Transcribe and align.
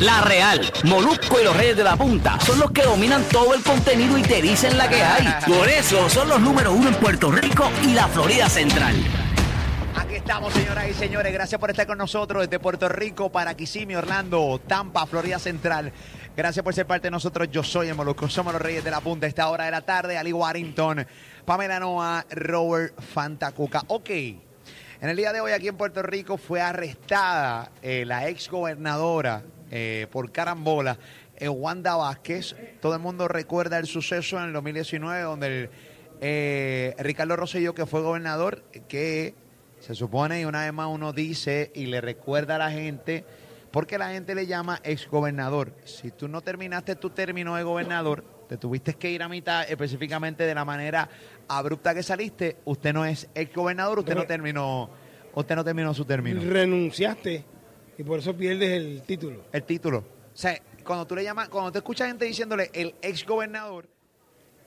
La 0.00 0.20
Real, 0.20 0.60
Molusco 0.84 1.40
y 1.40 1.44
los 1.44 1.56
Reyes 1.56 1.74
de 1.74 1.82
la 1.82 1.96
Punta 1.96 2.38
son 2.40 2.60
los 2.60 2.70
que 2.70 2.82
dominan 2.82 3.24
todo 3.32 3.54
el 3.54 3.62
contenido 3.62 4.18
y 4.18 4.22
te 4.22 4.42
dicen 4.42 4.76
la 4.76 4.90
que 4.90 5.02
hay. 5.02 5.26
Por 5.46 5.66
eso 5.70 6.10
son 6.10 6.28
los 6.28 6.38
número 6.38 6.70
uno 6.72 6.88
en 6.88 6.94
Puerto 6.96 7.32
Rico 7.32 7.70
y 7.82 7.94
la 7.94 8.06
Florida 8.06 8.46
Central. 8.50 8.94
Aquí 9.96 10.16
estamos, 10.16 10.52
señoras 10.52 10.86
y 10.90 10.92
señores. 10.92 11.32
Gracias 11.32 11.58
por 11.58 11.70
estar 11.70 11.86
con 11.86 11.96
nosotros 11.96 12.42
desde 12.42 12.58
Puerto 12.58 12.90
Rico 12.90 13.32
para 13.32 13.54
Kissimmee, 13.54 13.96
Orlando, 13.96 14.60
Tampa, 14.66 15.06
Florida 15.06 15.38
Central. 15.38 15.90
Gracias 16.36 16.62
por 16.62 16.74
ser 16.74 16.86
parte 16.86 17.06
de 17.06 17.12
nosotros. 17.12 17.48
Yo 17.50 17.62
soy 17.62 17.88
el 17.88 17.94
Molusco. 17.94 18.28
Somos 18.28 18.52
los 18.52 18.60
Reyes 18.60 18.84
de 18.84 18.90
la 18.90 19.00
Punta. 19.00 19.26
Esta 19.26 19.48
hora 19.48 19.64
de 19.64 19.70
la 19.70 19.80
tarde, 19.80 20.18
Ali 20.18 20.34
Warrington, 20.34 21.06
Pamela 21.46 21.80
Noa, 21.80 22.26
Robert 22.32 23.00
Fantacuca. 23.00 23.82
Ok. 23.86 24.10
En 24.10 25.08
el 25.08 25.16
día 25.16 25.32
de 25.32 25.40
hoy 25.40 25.52
aquí 25.52 25.68
en 25.68 25.76
Puerto 25.78 26.02
Rico 26.02 26.36
fue 26.36 26.60
arrestada 26.60 27.70
eh, 27.80 28.04
la 28.06 28.28
ex 28.28 28.50
gobernadora 28.50 29.42
eh, 29.70 30.06
por 30.10 30.30
carambola, 30.32 30.98
eh, 31.36 31.48
Wanda 31.48 31.96
Vázquez. 31.96 32.56
Todo 32.80 32.94
el 32.94 33.00
mundo 33.00 33.28
recuerda 33.28 33.78
el 33.78 33.86
suceso 33.86 34.38
en 34.38 34.44
el 34.44 34.52
2019 34.52 35.22
donde 35.22 35.46
el, 35.46 35.70
eh, 36.20 36.94
Ricardo 36.98 37.36
Rosselló, 37.36 37.74
que 37.74 37.86
fue 37.86 38.00
gobernador, 38.00 38.62
que 38.88 39.34
se 39.80 39.94
supone 39.94 40.40
y 40.40 40.44
una 40.44 40.64
vez 40.64 40.72
más 40.72 40.88
uno 40.88 41.12
dice 41.12 41.70
y 41.74 41.86
le 41.86 42.00
recuerda 42.00 42.56
a 42.56 42.58
la 42.58 42.70
gente, 42.70 43.24
porque 43.70 43.98
la 43.98 44.10
gente 44.10 44.34
le 44.34 44.46
llama 44.46 44.80
ex 44.84 45.08
gobernador. 45.08 45.74
Si 45.84 46.10
tú 46.10 46.28
no 46.28 46.40
terminaste 46.40 46.96
tu 46.96 47.10
término 47.10 47.56
de 47.56 47.62
gobernador, 47.62 48.24
te 48.48 48.56
tuviste 48.56 48.94
que 48.94 49.10
ir 49.10 49.22
a 49.22 49.28
mitad 49.28 49.68
específicamente 49.68 50.44
de 50.44 50.54
la 50.54 50.64
manera 50.64 51.08
abrupta 51.48 51.94
que 51.94 52.02
saliste, 52.02 52.56
usted 52.64 52.94
no 52.94 53.04
es 53.04 53.28
ex 53.34 53.52
gobernador, 53.52 53.98
usted 53.98 54.14
no 54.14 54.24
terminó, 54.24 54.88
usted 55.34 55.56
no 55.56 55.64
terminó 55.64 55.92
su 55.92 56.04
término. 56.04 56.40
Renunciaste 56.40 57.55
y 57.98 58.02
por 58.02 58.18
eso 58.18 58.36
pierdes 58.36 58.70
el 58.70 59.02
título. 59.02 59.44
El 59.52 59.62
título. 59.62 59.98
O 59.98 60.36
sea, 60.36 60.60
cuando 60.84 61.06
tú 61.06 61.16
le 61.16 61.24
llamas, 61.24 61.48
cuando 61.48 61.72
tú 61.72 61.78
escuchas 61.78 62.08
gente 62.08 62.24
diciéndole 62.24 62.70
el 62.72 62.94
ex 63.00 63.24
gobernador, 63.24 63.88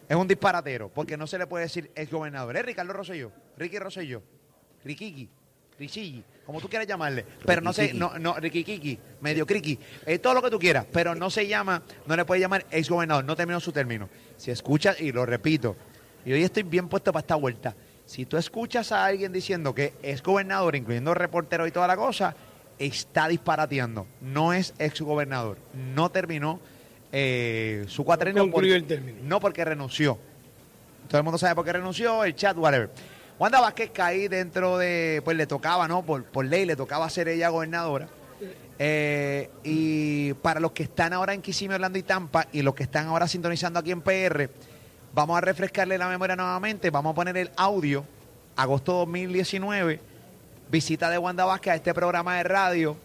es 0.07 0.15
un 0.15 0.27
disparatero, 0.27 0.89
porque 0.89 1.15
no 1.15 1.27
se 1.27 1.37
le 1.37 1.45
puede 1.45 1.65
decir 1.65 1.91
ex 1.95 2.11
gobernador. 2.11 2.57
Es 2.57 2.65
Ricardo 2.65 2.93
Rosselló, 2.93 3.31
Ricky 3.57 3.77
Rosselló, 3.77 4.23
Riquiqui, 4.83 5.29
Richigi, 5.77 6.23
como 6.45 6.59
tú 6.59 6.67
quieras 6.67 6.87
llamarle. 6.87 7.23
Pero 7.45 7.61
no 7.61 7.71
se, 7.71 7.93
no, 7.93 8.17
no, 8.17 8.33
Riquiqui, 8.35 8.99
medio 9.21 9.45
criqui, 9.45 9.77
eh, 10.07 10.17
todo 10.17 10.33
lo 10.33 10.41
que 10.41 10.49
tú 10.49 10.57
quieras, 10.57 10.87
pero 10.91 11.13
no 11.13 11.29
se 11.29 11.47
llama, 11.47 11.83
no 12.07 12.15
le 12.15 12.25
puedes 12.25 12.41
llamar 12.41 12.65
ex 12.71 12.89
gobernador, 12.89 13.23
no 13.23 13.35
terminó 13.35 13.59
su 13.59 13.71
término. 13.71 14.09
Si 14.37 14.49
escuchas, 14.49 14.99
y 14.99 15.11
lo 15.11 15.25
repito, 15.27 15.75
y 16.25 16.33
hoy 16.33 16.43
estoy 16.43 16.63
bien 16.63 16.89
puesto 16.89 17.13
para 17.13 17.21
esta 17.21 17.35
vuelta, 17.35 17.75
si 18.05 18.25
tú 18.25 18.37
escuchas 18.37 18.91
a 18.91 19.05
alguien 19.05 19.31
diciendo 19.31 19.75
que 19.75 19.93
es 20.01 20.23
gobernador, 20.23 20.75
incluyendo 20.75 21.13
reportero 21.13 21.67
y 21.67 21.71
toda 21.71 21.85
la 21.85 21.95
cosa, 21.95 22.35
está 22.79 23.27
disparateando. 23.27 24.07
No 24.21 24.53
es 24.53 24.73
ex 24.79 25.01
gobernador. 25.01 25.57
No 25.73 26.09
terminó 26.09 26.59
eh, 27.11 27.85
su 27.87 28.03
cuatrenio. 28.05 28.43
concluyó 28.43 28.73
porque- 28.73 28.75
el 28.75 28.85
término. 28.87 29.19
No 29.23 29.39
porque 29.39 29.63
renunció. 29.65 30.17
Todo 31.07 31.17
el 31.17 31.23
mundo 31.23 31.37
sabe 31.37 31.55
por 31.55 31.65
qué 31.65 31.73
renunció, 31.73 32.23
el 32.23 32.35
chat, 32.35 32.55
whatever. 32.57 32.89
Wanda 33.39 33.59
Vázquez 33.61 33.89
caí 33.91 34.27
dentro 34.27 34.77
de, 34.77 35.21
pues 35.23 35.35
le 35.37 35.47
tocaba, 35.47 35.87
¿no? 35.87 36.03
Por, 36.05 36.23
por 36.25 36.45
ley 36.45 36.65
le 36.65 36.75
tocaba 36.75 37.09
ser 37.09 37.27
ella 37.29 37.49
gobernadora. 37.49 38.07
Eh, 38.77 39.49
y 39.63 40.33
para 40.35 40.59
los 40.59 40.71
que 40.71 40.83
están 40.83 41.13
ahora 41.13 41.33
en 41.33 41.41
Kissimmee, 41.41 41.75
Orlando 41.75 41.97
y 41.99 42.03
Tampa, 42.03 42.47
y 42.51 42.61
los 42.61 42.75
que 42.75 42.83
están 42.83 43.07
ahora 43.07 43.27
sintonizando 43.27 43.79
aquí 43.79 43.91
en 43.91 44.01
PR, 44.01 44.49
vamos 45.13 45.37
a 45.37 45.41
refrescarle 45.41 45.97
la 45.97 46.07
memoria 46.07 46.35
nuevamente. 46.35 46.89
Vamos 46.89 47.11
a 47.11 47.15
poner 47.15 47.35
el 47.37 47.49
audio, 47.57 48.05
agosto 48.55 48.93
2019, 48.93 49.99
visita 50.69 51.09
de 51.09 51.17
Wanda 51.17 51.45
Vázquez 51.45 51.73
a 51.73 51.75
este 51.75 51.93
programa 51.93 52.37
de 52.37 52.43
radio, 52.43 52.97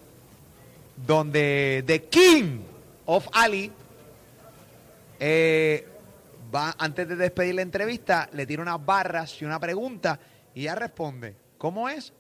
donde 1.07 1.83
The 1.87 2.05
King 2.05 2.61
of 3.07 3.27
Ali 3.33 3.73
eh, 5.19 5.87
va, 6.55 6.75
antes 6.79 7.09
de 7.09 7.17
despedir 7.17 7.55
la 7.55 7.63
entrevista, 7.63 8.29
le 8.33 8.47
tira 8.47 8.63
unas 8.63 8.85
barras 8.85 9.41
y 9.41 9.45
una 9.45 9.59
pregunta 9.59 10.19
y 10.55 10.63
ella 10.63 10.75
responde. 10.75 11.37
¿Cómo 11.59 11.89
es? 11.89 12.13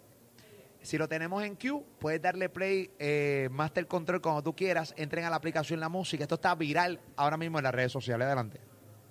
Si 0.83 0.99
lo 0.99 1.09
tenemos 1.09 1.43
en 1.43 1.57
Q, 1.57 1.83
puedes 1.99 2.21
darle 2.21 2.49
play, 2.49 2.91
eh, 2.99 3.49
Master 3.51 3.87
Control 3.87 4.21
cuando 4.21 4.43
tú 4.43 4.55
quieras. 4.55 4.93
Entren 4.99 5.25
a 5.25 5.31
la 5.31 5.37
aplicación 5.37 5.81
La 5.81 5.89
Música. 5.89 6.25
Esto 6.25 6.35
está 6.35 6.55
viral 6.55 7.01
ahora 7.17 7.39
mismo 7.39 7.59
en 7.59 7.65
las 7.65 7.75
redes 7.75 7.93
sociales. 7.93 8.27
Adelante. 8.27 8.61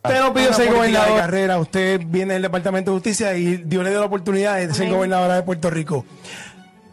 Ah, 0.04 0.10
usted 0.10 0.22
no 0.22 0.34
pidió 0.34 0.54
ser 0.54 0.74
gobernador. 0.74 1.18
Carrera, 1.18 1.58
usted 1.60 2.02
viene 2.06 2.34
del 2.34 2.42
Departamento 2.42 2.92
de 2.92 2.96
Justicia 2.96 3.38
y 3.38 3.56
Dios 3.56 3.86
le 3.86 3.90
dio 3.90 4.02
la 4.02 4.08
oportunidad 4.08 4.58
de 4.58 4.74
ser 4.74 4.90
gobernadora 4.90 5.36
de 5.36 5.44
Puerto 5.44 5.70
Rico. 5.70 6.06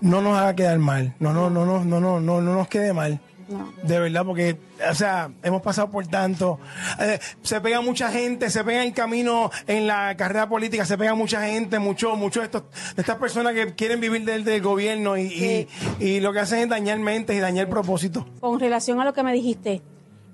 No 0.01 0.23
nos 0.23 0.39
haga 0.39 0.55
quedar 0.55 0.79
mal. 0.79 1.15
No, 1.19 1.33
no, 1.33 1.51
no, 1.51 1.67
no, 1.67 1.85
no, 1.85 2.01
no, 2.01 2.21
no, 2.21 2.41
no 2.41 2.55
nos 2.55 2.69
quede 2.69 2.93
mal. 2.93 3.21
No. 3.49 3.69
De 3.83 3.99
verdad, 3.99 4.25
porque, 4.25 4.57
o 4.89 4.95
sea, 4.95 5.29
hemos 5.43 5.61
pasado 5.61 5.91
por 5.91 6.07
tanto. 6.07 6.61
Eh, 7.01 7.19
se 7.43 7.61
pega 7.61 7.81
mucha 7.81 8.13
gente, 8.13 8.49
se 8.49 8.63
pega 8.63 8.85
el 8.85 8.93
camino 8.93 9.51
en 9.67 9.89
la 9.89 10.17
carrera 10.17 10.49
política, 10.49 10.85
se 10.85 10.97
pega 10.97 11.17
mucha 11.17 11.45
gente, 11.45 11.81
mucho, 11.81 12.15
mucho 12.15 12.39
de, 12.39 12.47
estos, 12.47 12.63
de 12.95 13.03
estas 13.03 13.17
personas 13.17 13.55
que 13.55 13.75
quieren 13.75 13.99
vivir 13.99 14.25
del, 14.25 14.45
del 14.45 14.63
gobierno 14.63 15.19
y, 15.19 15.67
y, 15.99 16.21
lo 16.21 16.33
que 16.33 16.39
hacen 16.39 16.61
es 16.61 16.69
dañar 16.69 17.01
mentes 17.01 17.37
y 17.37 17.41
dañar 17.41 17.69
propósitos. 17.69 18.25
Con 18.39 18.61
relación 18.61 19.01
a 19.01 19.05
lo 19.05 19.13
que 19.13 19.25
me 19.25 19.33
dijiste, 19.33 19.83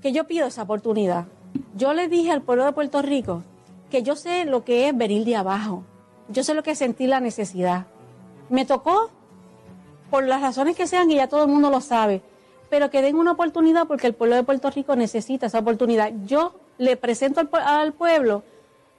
que 0.02 0.12
yo 0.12 0.24
pido 0.24 0.46
esa 0.46 0.64
oportunidad. 0.64 1.24
Yo 1.74 1.92
le 1.94 2.08
dije 2.08 2.30
al 2.32 2.42
pueblo 2.42 2.64
de 2.64 2.72
Puerto 2.72 3.02
Rico 3.02 3.42
que 3.90 4.02
yo 4.02 4.16
sé 4.16 4.44
lo 4.44 4.64
que 4.64 4.88
es 4.88 4.96
venir 4.96 5.24
de 5.24 5.36
abajo. 5.36 5.84
Yo 6.28 6.42
sé 6.42 6.54
lo 6.54 6.62
que 6.62 6.72
es 6.72 6.78
sentir 6.78 7.08
la 7.08 7.20
necesidad. 7.20 7.86
Me 8.48 8.64
tocó 8.64 9.10
por 10.10 10.24
las 10.24 10.40
razones 10.40 10.76
que 10.76 10.86
sean 10.86 11.10
y 11.10 11.16
ya 11.16 11.28
todo 11.28 11.44
el 11.44 11.50
mundo 11.50 11.70
lo 11.70 11.80
sabe. 11.80 12.22
Pero 12.68 12.90
que 12.90 13.02
den 13.02 13.16
una 13.16 13.32
oportunidad 13.32 13.86
porque 13.86 14.08
el 14.08 14.14
pueblo 14.14 14.34
de 14.34 14.42
Puerto 14.42 14.70
Rico 14.70 14.96
necesita 14.96 15.46
esa 15.46 15.60
oportunidad. 15.60 16.12
Yo 16.24 16.54
le 16.78 16.96
presento 16.96 17.40
al, 17.40 17.48
al 17.52 17.92
pueblo 17.92 18.42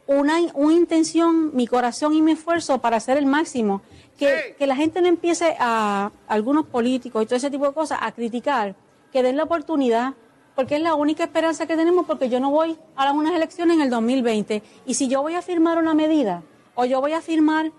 una, 0.07 0.37
una 0.53 0.73
intención, 0.73 1.55
mi 1.55 1.67
corazón 1.67 2.13
y 2.13 2.21
mi 2.21 2.31
esfuerzo 2.31 2.79
para 2.79 2.97
hacer 2.97 3.17
el 3.17 3.25
máximo. 3.25 3.81
Que, 4.17 4.55
que 4.57 4.65
la 4.65 4.75
gente 4.75 4.99
no 4.99 5.07
empiece 5.07 5.55
a, 5.59 6.11
algunos 6.27 6.65
políticos 6.65 7.21
y 7.21 7.25
todo 7.27 7.35
ese 7.35 7.51
tipo 7.51 7.67
de 7.67 7.73
cosas, 7.73 7.99
a 8.01 8.11
criticar, 8.13 8.73
que 9.11 9.21
den 9.21 9.37
la 9.37 9.43
oportunidad, 9.43 10.15
porque 10.57 10.77
es 10.77 10.81
la 10.81 10.95
única 10.95 11.23
esperanza 11.23 11.67
que 11.67 11.77
tenemos, 11.77 12.07
porque 12.07 12.29
yo 12.29 12.39
no 12.39 12.49
voy 12.49 12.79
a 12.95 13.11
unas 13.11 13.35
elecciones 13.35 13.75
en 13.75 13.83
el 13.83 13.91
2020. 13.91 14.63
Y 14.87 14.95
si 14.95 15.07
yo 15.07 15.21
voy 15.21 15.35
a 15.35 15.43
firmar 15.43 15.77
una 15.77 15.93
medida 15.93 16.41
o 16.73 16.83
yo 16.83 16.99
voy 16.99 17.11
a 17.11 17.21
firmar 17.21 17.71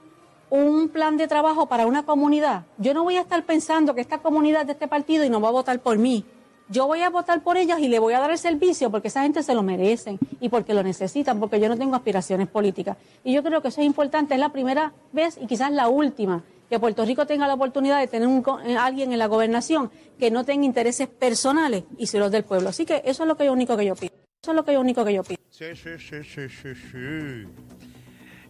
un 0.49 0.89
plan 0.89 1.17
de 1.17 1.27
trabajo 1.27 1.67
para 1.67 1.89
una 1.89 2.05
comunidad, 2.05 2.67
yo 2.77 2.95
no 2.95 3.03
voy 3.03 3.17
a 3.17 3.23
estar 3.23 3.43
pensando 3.43 3.97
que 3.97 4.01
esta 4.01 4.19
comunidad 4.19 4.65
de 4.65 4.75
este 4.75 4.87
partido 4.87 5.25
y 5.25 5.29
no 5.29 5.41
va 5.41 5.49
a 5.49 5.51
votar 5.51 5.81
por 5.81 5.99
mí. 5.99 6.25
Yo 6.69 6.87
voy 6.87 7.03
a 7.03 7.11
votar 7.11 7.43
por 7.43 7.57
ellas 7.57 7.81
y 7.81 7.89
le 7.89 7.99
voy 7.99 8.15
a 8.15 8.21
dar 8.21 8.31
el 8.31 8.39
servicio 8.39 8.93
porque 8.93 9.09
esa 9.09 9.23
gente 9.23 9.43
se 9.43 9.55
lo 9.55 9.65
merecen 9.65 10.17
y 10.41 10.49
porque 10.49 10.73
lo 10.73 10.85
necesitan, 10.85 11.41
porque 11.41 11.59
yo 11.59 11.69
no 11.69 11.77
tengo 11.77 11.97
aspiraciones 11.97 12.47
políticas. 12.47 12.97
Y 13.25 13.33
yo 13.33 13.43
creo 13.43 13.61
que 13.61 13.69
eso 13.69 13.81
es 13.81 13.89
importante, 13.89 14.35
es 14.35 14.41
la 14.41 14.51
primera 14.51 14.93
vez 15.11 15.37
y 15.43 15.49
quizás 15.49 15.73
la 15.73 15.89
última 15.89 16.45
que 16.69 16.79
Puerto 16.79 17.05
Rico 17.05 17.27
tenga 17.27 17.47
la 17.47 17.55
oportunidad 17.55 18.01
de 18.01 18.07
tener 18.07 18.29
un 18.29 18.45
eh, 18.67 18.77
alguien 18.77 19.13
en 19.13 19.19
la 19.19 19.27
gobernación 19.27 19.91
que 20.19 20.31
no 20.31 20.45
tenga 20.45 20.65
intereses 20.65 21.09
personales 21.09 21.85
y 21.97 22.07
se 22.07 22.19
los 22.19 22.31
del 22.31 22.45
pueblo. 22.45 22.69
Así 22.69 22.85
que 22.85 23.03
eso 23.05 23.23
es 23.23 23.29
lo 23.29 23.37
que 23.37 23.47
yo 23.47 23.53
único 23.53 23.77
que 23.77 23.87
yo 23.87 23.95
pido. 23.95 24.13
Eso 24.43 24.53
es 24.53 24.57
lo 24.57 24.65
que 24.65 24.73
yo 24.73 24.81
único 24.81 25.05
que 25.05 25.15
yo 25.15 25.25
pido. 25.25 25.41
Sí, 25.51 25.75
sí, 25.75 25.99
sí, 25.99 26.23
sí, 26.23 26.49
sí, 26.49 26.75
sí. 26.75 27.47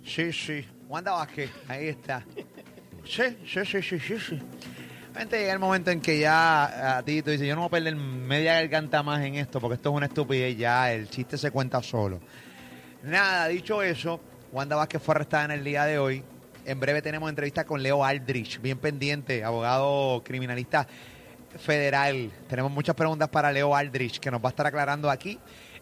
Sí, 0.04 0.32
sí. 0.32 0.64
Wanda 0.88 1.12
Vázquez, 1.12 1.50
ahí 1.68 1.88
está. 1.88 2.24
Sí, 3.04 3.22
sí, 3.46 3.64
sí, 3.64 3.82
sí, 3.82 3.98
sí, 3.98 4.18
sí. 4.18 4.42
Llega 5.30 5.52
el 5.52 5.58
momento 5.58 5.90
en 5.90 6.00
que 6.00 6.20
ya 6.20 6.98
a 6.98 7.02
ti 7.02 7.22
yo 7.22 7.54
no 7.56 7.62
voy 7.62 7.66
a 7.66 7.70
perder 7.70 7.96
media 7.96 8.54
garganta 8.54 9.02
más 9.02 9.20
en 9.24 9.34
esto 9.34 9.60
porque 9.60 9.74
esto 9.74 9.90
es 9.90 9.96
una 9.96 10.06
estupidez 10.06 10.56
ya, 10.56 10.92
el 10.92 11.10
chiste 11.10 11.36
se 11.36 11.50
cuenta 11.50 11.82
solo. 11.82 12.20
Nada, 13.02 13.48
dicho 13.48 13.82
eso, 13.82 14.20
Wanda 14.52 14.76
Vázquez 14.76 15.02
fue 15.02 15.16
arrestada 15.16 15.46
en 15.46 15.50
el 15.52 15.64
día 15.64 15.84
de 15.86 15.98
hoy. 15.98 16.22
En 16.68 16.78
breve 16.80 17.00
tenemos 17.00 17.30
entrevista 17.30 17.64
con 17.64 17.82
Leo 17.82 18.04
Aldrich, 18.04 18.60
bien 18.60 18.76
pendiente, 18.76 19.42
abogado 19.42 20.22
criminalista 20.22 20.86
federal. 21.58 22.30
Tenemos 22.46 22.70
muchas 22.70 22.94
preguntas 22.94 23.30
para 23.30 23.50
Leo 23.50 23.74
Aldrich 23.74 24.20
que 24.20 24.30
nos 24.30 24.44
va 24.44 24.48
a 24.48 24.50
estar 24.50 24.66
aclarando 24.66 25.08
aquí, 25.08 25.38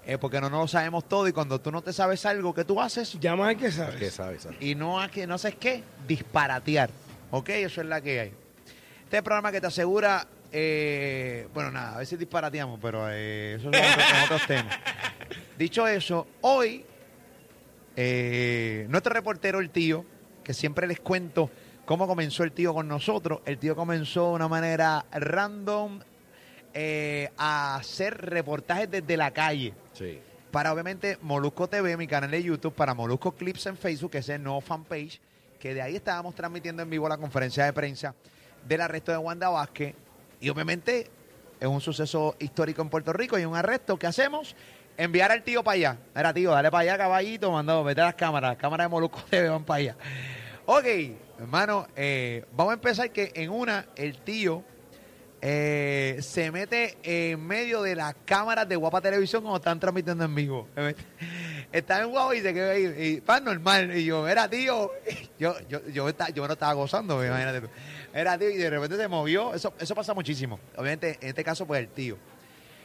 eh, 0.07 0.17
porque 0.17 0.41
no 0.41 0.49
nos 0.49 0.61
lo 0.61 0.69
sabemos 0.69 1.09
todo 1.09 1.27
y 1.27 1.33
cuando 1.33 1.61
tú 1.61 1.73
no 1.73 1.83
te 1.83 1.93
sabes 1.93 2.25
algo, 2.25 2.55
¿qué 2.55 2.65
tú 2.65 2.81
haces? 2.81 3.19
Llama 3.19 3.49
al 3.49 3.57
que 3.57 3.73
sabes. 3.73 3.97
¿Qué 3.97 4.11
sabes? 4.13 4.43
sabes? 4.43 4.59
y 4.61 4.77
no 4.77 5.01
a 5.01 5.09
que 5.09 5.27
no 5.27 5.39
sabes 5.39 5.57
qué, 5.57 5.83
disparatear. 6.07 6.89
¿Ok? 7.33 7.49
Eso 7.49 7.81
es 7.81 7.89
la 7.89 8.01
que 8.01 8.21
hay. 8.21 8.33
Este 9.03 9.25
programa 9.25 9.51
que 9.51 9.61
te 9.61 9.67
asegura, 9.67 10.25
eh, 10.53 11.49
bueno, 11.53 11.73
nada, 11.73 11.97
a 11.97 11.99
veces 11.99 12.17
disparateamos, 12.17 12.79
pero 12.81 13.09
eh, 13.11 13.57
eso 13.59 13.73
son 13.73 13.75
otros, 13.75 14.05
son 14.09 14.23
otros 14.23 14.47
temas. 14.47 14.79
Dicho 15.59 15.85
eso, 15.89 16.29
hoy, 16.43 16.85
eh, 17.97 18.87
nuestro 18.89 19.13
reportero, 19.13 19.59
el 19.59 19.71
tío, 19.71 20.05
que 20.47 20.55
siempre 20.55 20.87
les 20.87 21.01
cuento 21.01 21.51
cómo 21.85 22.07
comenzó 22.07 22.45
el 22.45 22.53
tío 22.53 22.73
con 22.73 22.87
nosotros, 22.87 23.41
el 23.47 23.59
tío 23.59 23.75
comenzó 23.75 24.29
de 24.29 24.35
una 24.37 24.47
manera 24.47 25.05
random 25.11 25.99
eh, 26.73 27.31
a 27.37 27.75
hacer 27.75 28.17
reportajes 28.17 28.89
desde 28.89 29.17
la 29.17 29.33
calle 29.33 29.75
Sí. 29.93 30.21
para 30.53 30.73
obviamente 30.73 31.19
Molusco 31.23 31.69
TV, 31.69 31.97
mi 31.97 32.07
canal 32.07 32.31
de 32.31 32.41
YouTube, 32.45 32.75
para 32.75 32.95
Molusco 32.95 33.33
Clips 33.33 33.67
en 33.67 33.77
Facebook, 33.77 34.13
que 34.13 34.19
es 34.19 34.29
el 34.29 34.41
nuevo 34.41 34.61
fanpage, 34.61 35.21
que 35.59 35.75
de 35.75 35.83
ahí 35.83 35.97
estábamos 35.97 36.37
transmitiendo 36.37 36.81
en 36.85 36.91
vivo 36.91 37.09
la 37.09 37.17
conferencia 37.17 37.65
de 37.65 37.73
prensa 37.73 38.15
del 38.69 38.83
arresto 38.83 39.11
de 39.11 39.19
Wanda 39.19 39.49
Vázquez. 39.49 39.97
Y 40.41 40.49
obviamente 40.49 41.11
es 41.59 41.67
un 41.67 41.81
suceso 41.81 42.37
histórico 42.39 42.83
en 42.83 42.89
Puerto 42.89 43.13
Rico 43.13 43.37
y 43.37 43.45
un 43.45 43.57
arresto. 43.57 43.99
¿Qué 43.99 44.07
hacemos? 44.07 44.55
Enviar 44.97 45.31
al 45.33 45.43
tío 45.43 45.63
para 45.63 45.75
allá. 45.75 45.97
Era 46.15 46.33
tío, 46.33 46.51
dale 46.53 46.71
para 46.71 46.83
allá, 46.83 46.99
caballito, 46.99 47.51
mandado, 47.53 47.85
vete 47.85 48.01
a 48.01 48.05
las 48.07 48.15
cámaras. 48.15 48.51
Las 48.53 48.59
cámaras 48.59 48.87
de 48.87 48.89
Molusco 48.89 49.23
TV 49.31 49.49
van 49.49 49.65
para 49.65 49.79
allá. 49.79 49.97
Ok, 50.65 50.85
hermano, 51.39 51.87
eh, 51.95 52.45
vamos 52.53 52.73
a 52.73 52.75
empezar 52.75 53.11
que 53.11 53.31
en 53.35 53.51
una, 53.51 53.87
el 53.95 54.19
tío 54.19 54.65
eh, 55.43 56.17
se 56.23 56.51
mete 56.51 56.97
en 57.03 57.47
medio 57.47 57.83
de 57.83 57.95
las 57.95 58.15
cámaras 58.25 58.69
de 58.69 58.75
Guapa 58.75 59.01
Televisión 59.01 59.43
cuando 59.43 59.59
están 59.59 59.79
transmitiendo 59.79 60.25
en 60.25 60.35
vivo. 60.35 60.69
Está 61.73 62.01
en 62.01 62.11
Guapa 62.11 62.35
y 62.35 62.41
se 62.41 62.55
queda 62.55 62.71
ahí, 62.71 62.95
y 62.99 63.21
pan 63.21 63.45
normal. 63.45 63.95
Y 63.97 64.05
yo, 64.05 64.27
era 64.27 64.49
tío, 64.49 64.91
yo, 65.39 65.55
yo, 65.69 65.81
yo, 65.89 66.09
está- 66.09 66.31
yo 66.31 66.43
me 66.43 66.49
lo 66.49 66.55
estaba 66.55 66.73
gozando, 66.73 67.25
imagínate 67.25 67.61
tú. 67.61 67.69
Era 68.15 68.39
tío 68.39 68.49
y 68.51 68.57
de 68.57 68.71
repente 68.71 68.97
se 68.97 69.09
movió. 69.09 69.53
Eso, 69.53 69.75
eso 69.79 69.95
pasa 69.95 70.15
muchísimo. 70.15 70.59
Obviamente, 70.77 71.19
en 71.21 71.29
este 71.29 71.45
caso, 71.45 71.67
pues 71.67 71.81
el 71.81 71.89
tío. 71.89 72.17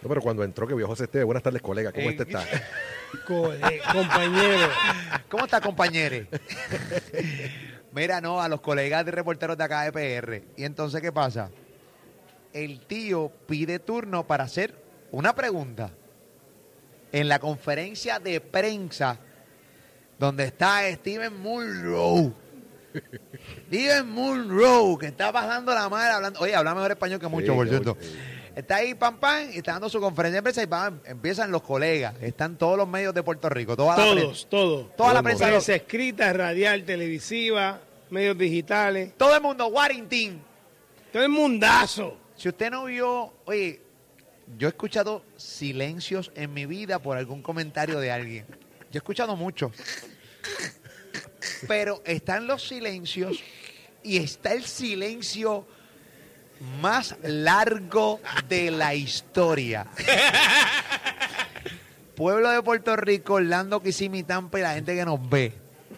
No, 0.02 0.10
pero 0.10 0.22
cuando 0.22 0.44
entró 0.44 0.66
que 0.68 0.74
vio 0.74 0.88
José 0.88 1.04
Esteve, 1.04 1.24
buenas 1.24 1.44
tardes, 1.44 1.62
colega, 1.62 1.92
¿cómo 1.92 2.08
Eh, 2.10 2.12
este 2.12 2.24
está? 2.24 2.44
Co- 3.28 3.54
eh, 3.54 3.82
compañero. 3.92 4.68
¿Cómo 5.30 5.46
está, 5.46 5.62
compañeros? 5.62 6.28
Mira, 7.92 8.22
no, 8.22 8.42
a 8.42 8.48
los 8.48 8.62
colegas 8.62 9.06
de 9.06 9.12
reporteros 9.12 9.58
de 9.58 9.64
acá 9.64 9.84
de 9.84 9.92
PR. 9.92 10.44
Y 10.56 10.64
entonces, 10.64 11.02
¿qué 11.02 11.12
pasa? 11.12 11.52
El 12.54 12.80
tío 12.86 13.32
pide 13.48 13.80
turno 13.80 14.26
para 14.26 14.46
hacer 14.46 14.74
una 15.12 15.36
pregunta. 15.36 15.92
En 17.12 17.28
la 17.28 17.40
conferencia 17.40 18.20
de 18.20 18.40
prensa 18.40 19.18
donde 20.18 20.46
está 20.46 20.90
Steven 20.94 21.38
Munro. 21.42 22.34
Steven 23.68 24.08
Munro, 24.10 24.98
que 24.98 25.08
está 25.08 25.32
bajando 25.32 25.74
la 25.74 25.90
madre 25.90 26.12
hablando. 26.14 26.40
Oye, 26.40 26.56
habla 26.56 26.74
mejor 26.74 26.92
español 26.92 27.20
que 27.20 27.28
mucho, 27.28 27.48
Sí, 27.52 27.58
por 27.58 27.68
cierto. 27.68 27.98
Está 28.56 28.78
ahí, 28.78 28.94
pam, 28.96 29.18
pam, 29.18 29.50
y 29.54 29.58
está 29.58 29.74
dando 29.74 29.90
su 29.90 30.00
conferencia 30.02 30.40
de 30.40 30.44
prensa 30.44 30.62
y 30.64 30.66
van- 30.66 31.02
empiezan 31.06 31.52
los 31.52 31.62
colegas. 31.62 32.16
Están 32.22 32.58
todos 32.58 32.78
los 32.78 32.88
medios 32.88 33.14
de 33.14 33.24
Puerto 33.24 33.48
Rico, 33.50 33.78
toda 33.78 33.96
la 33.96 34.04
prensa. 34.12 34.22
Todos, 34.24 34.50
todos. 34.50 34.96
Toda 34.98 35.14
la 35.14 35.14
Todo 35.14 35.18
el 35.20 35.24
prensa. 35.24 35.48
Prensa 35.48 35.76
escrita, 35.76 36.34
radial, 36.34 36.84
televisiva, 36.84 37.80
medios 38.10 38.38
digitales. 38.38 39.14
Todo 39.18 39.36
el 39.36 39.42
mundo, 39.42 39.68
Warrington. 39.68 40.42
Todo 41.14 41.24
el 41.24 41.30
mundazo. 41.30 42.18
Si 42.36 42.50
usted 42.50 42.70
no 42.72 42.86
vio, 42.86 43.34
oye, 43.46 43.82
yo 44.58 44.68
he 44.68 44.72
escuchado 44.72 45.24
silencios 45.38 46.32
en 46.36 46.54
mi 46.54 46.66
vida 46.66 47.00
por 47.00 47.18
algún 47.18 47.42
comentario 47.42 48.00
de 48.00 48.12
alguien. 48.12 48.46
Yo 48.50 48.96
he 48.96 48.98
escuchado 48.98 49.38
mucho. 49.38 49.72
Pero 51.68 52.02
están 52.06 52.48
los 52.48 52.68
silencios 52.68 53.40
y 54.04 54.18
está 54.18 54.54
el 54.54 54.64
silencio 54.64 55.66
más 56.82 57.16
largo 57.24 58.20
de 58.48 58.72
la 58.72 58.96
historia. 58.96 59.88
Pueblo 62.16 62.52
de 62.52 62.62
Puerto 62.62 62.96
Rico, 62.96 63.36
Orlando, 63.36 63.82
Tampa 64.28 64.60
y 64.60 64.62
la 64.62 64.74
gente 64.74 64.96
que 64.96 65.06
nos 65.06 65.30
ve. 65.30 65.54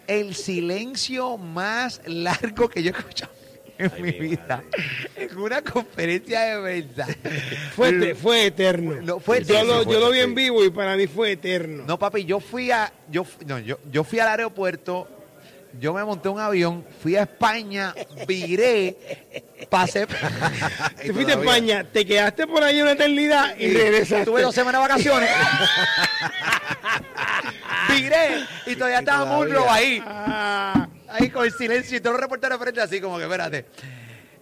El 0.07 0.35
silencio 0.35 1.37
más 1.37 2.01
largo 2.05 2.69
que 2.69 2.83
yo 2.83 2.91
he 2.91 2.97
escuchado 2.97 3.31
en 3.77 4.01
mi 4.01 4.11
vida. 4.11 4.63
En 5.15 5.37
una 5.37 5.61
conferencia 5.61 6.41
de 6.41 6.61
prensa. 6.61 7.07
Fue, 7.75 8.15
fue 8.15 8.47
eterno. 8.47 9.01
No, 9.01 9.19
fue 9.19 9.43
yo, 9.43 9.63
lo, 9.63 9.83
yo 9.83 9.99
lo 9.99 10.11
vi 10.11 10.19
en 10.19 10.35
vivo 10.35 10.63
y 10.63 10.69
para 10.69 10.95
mí 10.95 11.07
fue 11.07 11.33
eterno. 11.33 11.83
No, 11.87 11.97
papi, 11.97 12.25
yo 12.25 12.39
fui 12.39 12.71
a. 12.71 12.91
Yo, 13.09 13.25
no, 13.45 13.59
yo, 13.59 13.79
yo 13.91 14.03
fui 14.03 14.19
al 14.19 14.29
aeropuerto, 14.29 15.07
yo 15.79 15.93
me 15.93 16.03
monté 16.03 16.29
un 16.29 16.39
avión, 16.39 16.85
fui 17.01 17.15
a 17.15 17.23
España, 17.23 17.93
viré, 18.27 18.97
pasé. 19.69 20.07
Te 20.97 21.13
fuiste 21.13 21.33
a 21.33 21.35
España, 21.35 21.83
te 21.83 22.05
quedaste 22.05 22.47
por 22.47 22.63
ahí 22.63 22.81
una 22.81 22.91
eternidad 22.91 23.55
y 23.57 23.73
regresaste. 23.73 24.25
Tuve 24.25 24.41
dos 24.41 24.53
semanas 24.53 24.81
de 24.81 24.87
vacaciones. 24.87 25.29
viré 27.89 28.45
y 28.65 28.75
todavía 28.75 28.99
estaba 28.99 29.25
todavía. 29.25 29.55
Munro 29.55 29.71
ahí. 29.71 30.03
Ah, 30.05 30.87
Ahí 31.09 31.29
con 31.29 31.45
el 31.45 31.53
silencio 31.53 31.97
y 31.97 32.01
todos 32.01 32.15
los 32.15 32.21
reporteros 32.21 32.59
frente 32.59 32.81
así 32.81 32.99
como 32.99 33.17
que, 33.17 33.23
espérate. 33.23 33.65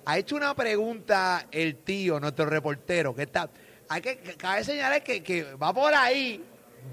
Ha 0.05 0.17
hecho 0.17 0.35
una 0.35 0.55
pregunta 0.55 1.47
el 1.51 1.77
tío, 1.77 2.19
nuestro 2.19 2.45
reportero, 2.45 3.13
que 3.13 3.23
está... 3.23 3.49
Hay 3.89 4.01
que, 4.01 4.19
que 4.19 4.35
cabe 4.35 4.63
señalar 4.63 5.03
que, 5.03 5.21
que 5.21 5.53
va 5.55 5.73
por 5.73 5.93
ahí, 5.93 6.41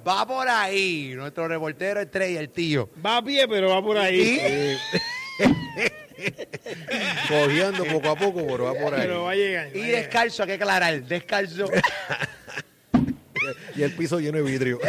va 0.06 0.26
por 0.26 0.48
ahí, 0.48 1.12
nuestro 1.14 1.48
reportero 1.48 2.00
estrella, 2.00 2.40
el 2.40 2.50
tío. 2.50 2.90
va 3.04 3.18
a 3.18 3.22
pie, 3.22 3.46
pero 3.48 3.70
va 3.70 3.82
por 3.82 3.98
ahí. 3.98 4.76
Cogiendo 7.28 7.84
poco 7.84 8.08
a 8.10 8.16
poco, 8.16 8.44
pero 8.46 8.64
va 8.64 8.74
por 8.74 8.94
ahí. 8.94 9.00
Pero 9.02 9.22
va 9.24 9.30
a 9.32 9.34
llegar. 9.34 9.76
Y 9.76 9.80
va 9.80 9.86
descalzo, 9.86 10.42
hay 10.42 10.48
que 10.48 10.54
aclarar, 10.54 11.02
descalzo. 11.02 11.66
Y 13.74 13.82
el 13.82 13.92
piso 13.94 14.20
lleno 14.20 14.36
de 14.38 14.44
vidrio. 14.44 14.78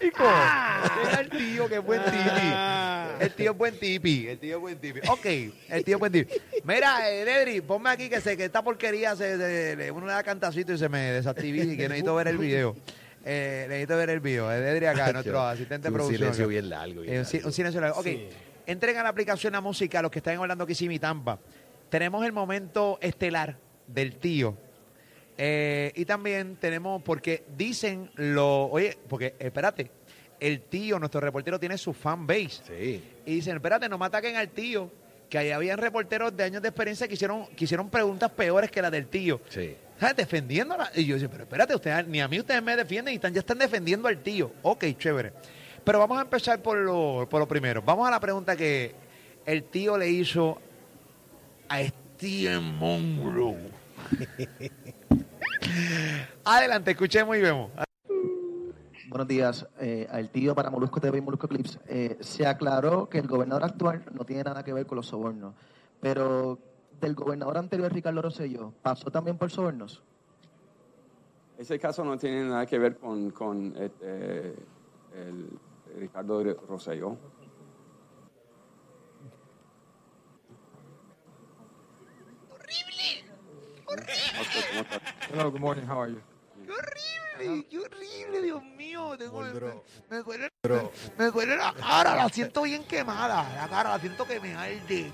Chicos, 0.00 0.28
deja 1.02 1.20
el 1.20 1.28
tío 1.30 1.68
que 1.68 1.76
es 1.76 1.84
buen 1.84 2.02
tipi. 2.04 2.18
Ah. 2.18 3.16
El 3.18 3.30
tío 3.32 3.52
es 3.52 3.56
buen 3.56 3.78
tipi, 3.78 4.28
el 4.28 4.38
tío 4.38 4.56
es 4.56 4.60
buen 4.60 4.78
tipi. 4.78 5.00
Ok, 5.08 5.24
el 5.68 5.84
tío 5.84 5.96
es 5.96 6.00
buen 6.00 6.12
tipi. 6.12 6.34
Mira, 6.66 7.08
eh, 7.10 7.62
ponme 7.62 7.90
aquí 7.90 8.08
que, 8.08 8.20
se, 8.20 8.36
que 8.36 8.46
esta 8.46 8.62
porquería 8.62 9.14
se, 9.14 9.36
se- 9.36 9.76
le- 9.76 9.90
uno 9.90 10.06
le 10.06 10.12
da 10.12 10.22
cantacito 10.22 10.72
y 10.72 10.78
se 10.78 10.88
me 10.88 11.12
desactivó 11.12 11.62
y 11.62 11.76
que 11.76 11.88
necesito 11.88 12.14
ver 12.16 12.28
el 12.28 12.38
video. 12.38 12.74
Eh, 13.24 13.66
necesito 13.68 13.96
ver 13.96 14.10
el 14.10 14.20
video. 14.20 14.50
Eh, 14.52 14.60
Ledri 14.60 14.86
acá, 14.86 15.12
nuestro 15.12 15.40
asistente 15.42 15.84
de 15.86 15.90
un 15.90 15.94
producción. 15.94 16.18
silencio 16.18 16.48
bien 16.48 16.68
largo. 16.68 17.02
bien 17.02 17.14
Eh, 17.14 17.18
un, 17.20 17.24
si- 17.24 17.36
largo. 17.36 17.48
un 17.48 17.52
silencio 17.52 17.80
largo. 17.80 17.98
Ok, 18.00 18.04
Sí. 18.06 18.28
entren 18.66 18.96
a 18.96 19.02
la 19.04 19.08
aplicación 19.10 19.52
La 19.52 19.60
Música, 19.60 20.02
los 20.02 20.10
que 20.10 20.18
están 20.18 20.36
hablando 20.38 20.66
Kissimmee 20.66 20.98
Tampa. 20.98 21.38
Tenemos 21.88 22.24
el 22.26 22.32
momento 22.32 22.98
estelar 23.00 23.56
del 23.86 24.16
tío. 24.16 24.56
Eh, 25.38 25.92
y 25.94 26.04
también 26.04 26.56
tenemos, 26.56 27.00
porque 27.02 27.44
dicen 27.56 28.10
lo. 28.16 28.64
Oye, 28.66 28.96
porque 29.08 29.34
espérate, 29.38 29.90
el 30.40 30.62
tío, 30.62 30.98
nuestro 30.98 31.20
reportero, 31.20 31.60
tiene 31.60 31.78
su 31.78 31.92
fan 31.92 32.26
base. 32.26 32.60
Sí. 32.66 33.04
Y 33.26 33.34
dicen, 33.36 33.54
espérate, 33.56 33.88
no 33.88 33.98
me 33.98 34.06
ataquen 34.06 34.34
al 34.36 34.48
tío. 34.48 34.90
Que 35.28 35.38
ahí 35.38 35.50
habían 35.50 35.78
reporteros 35.78 36.36
de 36.36 36.44
años 36.44 36.62
de 36.62 36.68
experiencia 36.68 37.08
que 37.08 37.14
hicieron, 37.14 37.46
que 37.48 37.64
hicieron 37.64 37.90
preguntas 37.90 38.30
peores 38.30 38.70
que 38.70 38.80
las 38.80 38.90
del 38.90 39.08
tío. 39.08 39.40
Sí. 39.48 39.76
¿Sabes? 39.98 40.16
Defendiéndola. 40.16 40.90
Y 40.94 41.04
yo 41.04 41.14
decía, 41.14 41.30
pero 41.30 41.44
espérate, 41.44 41.74
ustedes, 41.74 42.06
ni 42.06 42.20
a 42.20 42.28
mí 42.28 42.38
ustedes 42.38 42.62
me 42.62 42.76
defienden 42.76 43.12
y 43.12 43.16
están, 43.16 43.32
ya 43.32 43.40
están 43.40 43.58
defendiendo 43.58 44.08
al 44.08 44.22
tío. 44.22 44.52
Ok, 44.62 44.84
chévere. 44.98 45.32
Pero 45.84 45.98
vamos 45.98 46.18
a 46.18 46.22
empezar 46.22 46.60
por 46.60 46.78
lo, 46.78 47.26
por 47.30 47.40
lo 47.40 47.48
primero. 47.48 47.82
Vamos 47.82 48.06
a 48.06 48.10
la 48.10 48.20
pregunta 48.20 48.56
que 48.56 48.94
el 49.46 49.64
tío 49.64 49.96
le 49.96 50.10
hizo 50.10 50.60
a 51.68 51.82
Steven 51.82 52.62
Monroe. 52.62 53.70
Adelante, 56.44 56.90
escuchemos 56.90 57.36
y 57.36 57.40
vemos. 57.40 57.70
Buenos 59.16 59.28
días. 59.28 59.66
Eh, 59.80 60.06
al 60.10 60.28
tío 60.28 60.54
para 60.54 60.68
Molusco 60.68 61.00
TV 61.00 61.16
y 61.16 61.20
Molusco 61.22 61.48
Clips. 61.48 61.78
Eh, 61.86 62.18
se 62.20 62.46
aclaró 62.46 63.08
que 63.08 63.16
el 63.16 63.26
gobernador 63.26 63.64
actual 63.64 64.04
no 64.12 64.26
tiene 64.26 64.44
nada 64.44 64.62
que 64.62 64.74
ver 64.74 64.84
con 64.84 64.96
los 64.96 65.06
sobornos. 65.06 65.54
Pero 66.02 66.58
del 67.00 67.14
gobernador 67.14 67.56
anterior, 67.56 67.90
Ricardo 67.90 68.20
Rosselló, 68.20 68.74
¿pasó 68.82 69.10
también 69.10 69.38
por 69.38 69.50
sobornos? 69.50 70.02
Ese 71.56 71.78
caso 71.78 72.04
no 72.04 72.18
tiene 72.18 72.44
nada 72.44 72.66
que 72.66 72.78
ver 72.78 72.98
con, 72.98 73.30
con 73.30 73.74
este, 73.78 74.48
el 75.14 75.48
Ricardo 75.98 76.44
Rosselló. 76.68 77.16
Horrible. 82.50 83.24
Hello, 85.30 85.50
good 85.50 85.60
morning. 85.60 85.86
How 85.88 86.02
are 86.02 86.12
you? 86.12 86.20
¡Qué 86.66 87.15
horrible! 87.36 87.66
¡Qué 87.68 87.78
horrible, 87.78 88.42
Dios 88.42 88.62
mío! 88.62 89.16
Tengo- 89.18 89.40
Moldro. 89.40 89.84
me, 90.10 90.16
duele, 90.18 90.50
me 91.18 91.24
duele 91.30 91.56
la 91.56 91.72
cara, 91.74 92.14
la 92.16 92.28
siento 92.28 92.62
bien 92.62 92.84
quemada. 92.84 93.48
La 93.56 93.68
cara, 93.68 93.90
la 93.90 93.98
siento 93.98 94.26
que 94.26 94.40
me 94.40 94.54
arde. 94.54 95.10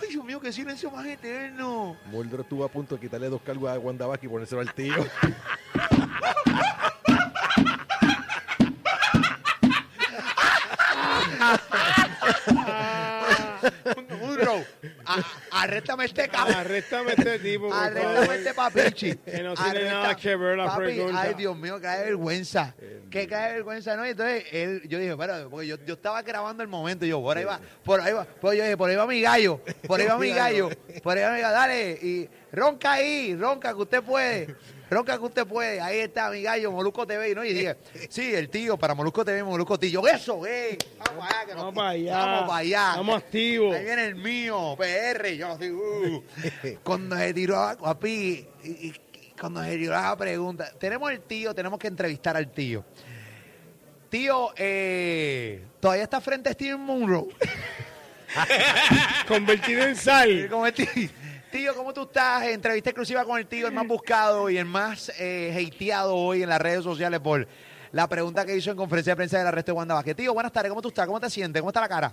¡Ay, 0.00 0.08
Dios 0.10 0.24
mío, 0.24 0.40
qué 0.40 0.52
silencio 0.52 0.90
más 0.90 1.06
eterno! 1.06 1.96
Muldrow 2.10 2.42
estuvo 2.42 2.64
a 2.64 2.68
punto 2.68 2.94
de 2.96 3.00
quitarle 3.00 3.28
dos 3.30 3.40
cargos 3.42 3.70
a 3.70 3.78
Wanda 3.78 4.06
Vázquez 4.06 4.28
y 4.28 4.32
ponérselo 4.32 4.60
al 4.60 4.74
tío. 4.74 4.94
arréstame 15.50 16.04
este 16.04 16.28
cabrón. 16.30 16.56
Arréstame 16.56 17.12
este 17.16 17.38
tipo, 17.38 17.68
por 17.68 17.76
Arréstame 17.76 18.34
este 18.36 18.54
papichi. 18.54 19.14
Que 19.24 19.42
no 19.42 19.54
tiene 19.54 19.70
Arresta- 19.70 19.90
nada 19.92 20.16
que 20.16 20.36
ver 20.36 20.56
la 20.56 20.66
Papi, 20.66 20.82
pregunta. 20.84 21.20
Ay, 21.20 21.34
Dios 21.34 21.56
mío, 21.56 21.78
cae 21.80 22.04
vergüenza. 22.04 22.74
Que 23.10 23.26
cae 23.26 23.54
vergüenza, 23.54 23.96
¿no? 23.96 24.06
Y 24.06 24.10
entonces 24.10 24.44
él, 24.52 24.82
yo 24.88 24.98
dije, 24.98 25.16
pero, 25.16 25.48
porque 25.50 25.66
yo, 25.66 25.76
yo 25.86 25.94
estaba 25.94 26.22
grabando 26.22 26.62
el 26.62 26.68
momento 26.68 27.04
y 27.06 27.08
yo, 27.08 27.20
por 27.20 27.36
ahí 27.36 27.44
va, 27.44 27.60
por 27.84 28.00
ahí 28.00 28.12
va, 28.12 28.24
pues 28.24 28.56
yo 28.58 28.64
dije, 28.64 28.76
por 28.76 28.90
ahí 28.90 28.96
va 28.96 29.06
mi 29.06 29.20
gallo, 29.20 29.60
por 29.86 30.00
ahí 30.00 30.06
va 30.06 30.18
mi 30.18 30.30
gallo, 30.34 30.68
por 31.02 31.16
ahí 31.16 31.22
va 31.24 31.32
mi 31.32 31.40
gallo, 31.40 31.54
dale, 31.54 31.90
y 32.02 32.28
ronca 32.52 32.92
ahí, 32.92 33.34
ronca 33.36 33.70
que 33.74 33.80
usted 33.82 34.02
puede. 34.02 34.54
Ronca 34.90 35.18
que 35.18 35.24
usted 35.24 35.46
puede. 35.46 35.80
Ahí 35.80 35.98
está 35.98 36.30
mi 36.30 36.42
gallo, 36.42 36.72
Molusco 36.72 37.06
TV. 37.06 37.34
¿no? 37.34 37.44
Y 37.44 37.52
dije, 37.52 37.76
sí, 38.08 38.34
el 38.34 38.48
tío 38.48 38.76
para 38.78 38.94
Molusco 38.94 39.24
TV, 39.24 39.42
Molusco 39.42 39.78
Tío. 39.78 40.06
Eso, 40.06 40.46
eh. 40.46 40.78
Vamos 40.98 41.24
allá. 41.26 41.40
que 41.46 41.52
nos- 41.54 41.56
Vamos 41.58 41.74
para 41.74 41.88
allá. 41.90 42.16
Vamos 42.16 42.40
para 42.48 42.58
allá. 42.58 42.90
Estamos 42.90 43.16
activos. 43.18 43.76
Ahí 43.76 43.84
viene 43.84 44.04
el 44.06 44.14
mío, 44.14 44.76
PR. 44.78 45.36
Yo 45.36 45.48
así, 45.52 45.70
uh. 45.70 46.24
Cuando 46.82 47.16
se 47.16 47.34
tiró 47.34 47.56
a 47.58 47.74
Guapi, 47.74 48.46
y, 48.64 48.94
cuando 49.38 49.62
se 49.62 49.76
tiró 49.76 49.92
la 49.92 50.16
pregunta, 50.16 50.72
tenemos 50.78 51.10
el 51.12 51.20
tío, 51.20 51.54
tenemos 51.54 51.78
que 51.78 51.88
entrevistar 51.88 52.36
al 52.36 52.50
tío. 52.50 52.84
Tío, 54.08 54.52
eh, 54.56 55.64
todavía 55.80 56.04
está 56.04 56.20
frente 56.20 56.48
a 56.48 56.52
Steven 56.52 56.80
Monroe. 56.80 57.28
Convertido 59.28 59.84
en 59.84 59.96
sal. 59.96 60.30
El 60.30 60.48
tío, 61.50 61.74
¿cómo 61.74 61.92
tú 61.92 62.02
estás? 62.02 62.44
Entrevista 62.46 62.90
exclusiva 62.90 63.24
con 63.24 63.38
el 63.38 63.46
tío, 63.46 63.66
el 63.68 63.72
más 63.74 63.86
buscado 63.86 64.50
y 64.50 64.58
el 64.58 64.64
más 64.64 65.12
eh, 65.18 65.52
hateado 65.72 66.14
hoy 66.14 66.42
en 66.42 66.48
las 66.48 66.60
redes 66.60 66.84
sociales 66.84 67.20
por 67.20 67.46
la 67.92 68.06
pregunta 68.08 68.44
que 68.44 68.56
hizo 68.56 68.70
en 68.70 68.76
conferencia 68.76 69.12
de 69.12 69.16
prensa 69.16 69.38
del 69.38 69.46
arresto 69.46 69.72
de 69.72 69.76
Wanda 69.78 69.94
Vázquez. 69.94 70.16
Tío, 70.16 70.34
buenas 70.34 70.52
tardes, 70.52 70.70
¿cómo 70.70 70.82
tú 70.82 70.88
estás? 70.88 71.06
¿Cómo 71.06 71.20
te 71.20 71.30
sientes? 71.30 71.60
¿Cómo 71.60 71.70
está 71.70 71.80
la 71.80 71.88
cara? 71.88 72.12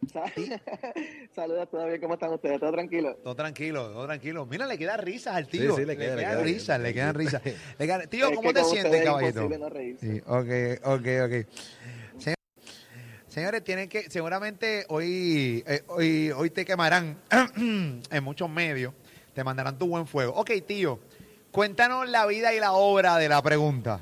Saludos, 1.34 1.68
¿todo 1.70 1.86
bien? 1.86 2.00
¿Cómo 2.00 2.14
están 2.14 2.32
ustedes? 2.32 2.60
¿Todo 2.60 2.70
tranquilo? 2.72 3.16
Todo 3.16 3.34
tranquilo, 3.34 3.90
todo 3.90 4.06
tranquilo. 4.06 4.46
Mira, 4.46 4.66
le 4.66 4.78
queda 4.78 4.96
risas 4.96 5.34
al 5.34 5.48
tío. 5.48 5.74
Sí, 5.74 5.82
sí, 5.82 5.86
le 5.86 5.96
queda, 5.96 6.14
le 6.14 6.22
quedan 6.22 6.34
queda. 6.34 6.42
risas, 6.44 6.80
le 6.80 6.94
quedan 6.94 7.14
risas. 7.14 7.42
Quedan- 7.78 8.08
Tío, 8.08 8.28
Es 8.28 8.36
¿cómo 8.36 8.48
que 8.48 8.54
te 8.54 8.64
sientes, 8.64 9.04
caballito? 9.04 9.48
no 9.48 9.68
reírse. 9.68 10.06
Sí, 10.14 10.22
ok, 10.24 10.86
ok, 10.86 11.06
ok. 11.24 11.48
Señor- 13.38 13.48
Señores, 13.48 13.64
tienen 13.64 13.88
que, 13.88 14.10
seguramente 14.10 14.84
hoy, 14.88 15.62
eh, 15.66 15.82
hoy, 15.86 16.32
hoy 16.32 16.50
te 16.50 16.64
quemarán 16.64 17.18
en 17.56 18.24
muchos 18.24 18.50
medios, 18.50 18.92
te 19.32 19.44
mandarán 19.44 19.78
tu 19.78 19.86
buen 19.86 20.06
fuego. 20.08 20.32
Ok, 20.34 20.50
tío, 20.66 20.98
cuéntanos 21.52 22.08
la 22.08 22.26
vida 22.26 22.52
y 22.52 22.58
la 22.58 22.72
obra 22.72 23.16
de 23.16 23.28
la 23.28 23.40
pregunta. 23.40 24.00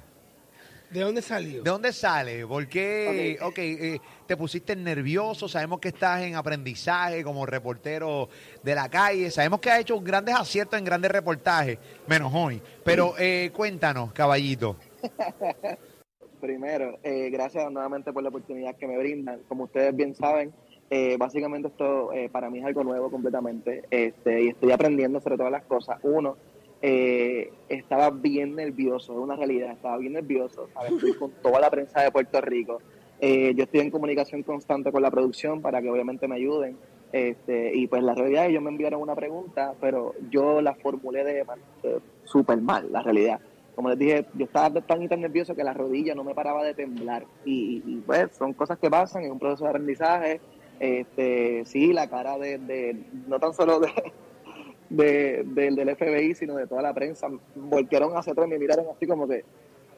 ¿De 0.89 1.01
dónde 1.01 1.21
salió? 1.21 1.63
¿De 1.63 1.71
dónde 1.71 1.93
sale? 1.93 2.47
¿Por 2.47 2.67
qué? 2.67 3.39
Ok, 3.43 3.59
eh, 3.59 4.01
te 4.27 4.37
pusiste 4.39 4.75
nervioso. 4.75 5.49
Sabemos 5.49 5.81
que 5.81 5.89
estás 5.89 6.23
en 6.23 6.35
aprendizaje 6.37 7.23
como 7.23 7.45
reportero 7.45 8.31
de 8.63 8.75
la 8.75 8.89
calle. 8.89 9.31
Sabemos 9.31 9.61
que 9.61 9.71
has 9.71 9.81
hecho 9.81 10.01
grandes 10.01 10.35
aciertos 10.35 10.79
en 10.79 10.85
grandes 10.87 11.11
reportajes, 11.11 11.79
menos 12.07 12.33
hoy. 12.35 12.63
Pero 12.85 13.15
eh, 13.19 13.51
cuéntanos, 13.55 14.13
caballito. 14.13 14.77
Primero, 16.41 16.99
eh, 17.03 17.31
gracias 17.31 17.71
nuevamente 17.71 18.13
por 18.13 18.23
la 18.23 18.29
oportunidad 18.29 18.77
que 18.77 18.87
me 18.87 18.99
brindan. 18.99 19.41
Como 19.49 19.65
ustedes 19.65 19.95
bien 19.97 20.15
saben, 20.15 20.53
eh, 20.91 21.17
básicamente 21.19 21.69
esto 21.69 22.13
eh, 22.13 22.29
para 22.31 22.51
mí 22.51 22.59
es 22.59 22.65
algo 22.65 22.85
nuevo 22.85 23.11
completamente 23.11 23.83
este, 23.91 24.43
y 24.43 24.49
estoy 24.49 24.71
aprendiendo 24.71 25.21
sobre 25.21 25.37
todas 25.37 25.53
las 25.53 25.65
cosas. 25.65 25.99
Uno, 26.03 26.37
eh, 26.83 27.53
estaba 27.69 28.11
bien 28.11 28.55
nervioso, 28.55 29.13
es 29.13 29.19
una 29.19 29.35
realidad, 29.35 29.73
estaba 29.73 29.97
bien 29.99 30.13
nervioso. 30.13 30.69
¿sabes? 30.75 30.93
Estoy 30.93 31.15
con 31.15 31.31
toda 31.43 31.61
la 31.61 31.71
prensa 31.71 32.03
de 32.03 32.11
Puerto 32.11 32.41
Rico. 32.41 32.81
Eh, 33.19 33.55
yo 33.57 33.65
estoy 33.65 33.81
en 33.81 33.91
comunicación 33.91 34.43
constante 34.43 34.93
con 34.93 35.03
la 35.03 35.11
producción 35.11 35.63
para 35.63 35.81
que 35.81 35.91
obviamente 35.91 36.29
me 36.29 36.37
ayuden. 36.37 36.77
Este, 37.13 37.75
y 37.75 37.87
pues 37.87 38.03
la 38.03 38.15
realidad, 38.15 38.47
ellos 38.47 38.63
me 38.63 38.71
enviaron 38.71 39.01
una 39.01 39.15
pregunta, 39.15 39.75
pero 39.81 40.13
yo 40.31 40.61
la 40.61 40.75
formulé 40.75 41.25
de 41.25 41.47
de 41.83 42.01
súper 42.25 42.61
mal, 42.61 42.93
la 42.93 43.03
realidad. 43.03 43.41
Como 43.77 43.91
les 43.91 43.99
dije, 43.99 44.25
yo 44.33 44.47
estaba 44.47 44.81
tan 44.81 45.03
y 45.03 45.09
tan 45.09 45.21
nervioso 45.21 45.55
que 45.55 45.63
la 45.63 45.75
rodilla 45.75 46.15
no 46.15 46.25
me 46.25 46.35
paraba 46.35 46.65
de 46.65 46.73
temblar. 46.73 47.27
Y, 47.45 47.83
y, 47.85 47.97
pues 48.07 48.35
son 48.35 48.55
cosas 48.55 48.79
que 48.79 48.91
pasan 48.91 49.23
en 49.25 49.33
un 49.33 49.39
proceso 49.39 49.65
de 49.65 49.71
aprendizaje. 49.71 50.41
Este, 50.81 51.63
sí, 51.67 51.93
la 51.93 52.09
cara 52.09 52.39
de, 52.39 52.57
de 52.57 52.97
no 53.29 53.39
tan 53.39 53.53
solo 53.53 53.79
de, 53.79 53.89
de- 54.89 55.43
del, 55.45 55.77
del 55.77 55.89
FBI, 55.91 56.35
sino 56.35 56.55
de 56.57 56.67
toda 56.67 56.81
la 56.81 56.95
prensa, 56.95 57.29
voltearon 57.55 58.17
hacia 58.17 58.33
atrás 58.33 58.47
y 58.47 58.51
me 58.51 58.59
miraron 58.59 58.87
así 58.95 59.07
como 59.07 59.29
que, 59.29 59.45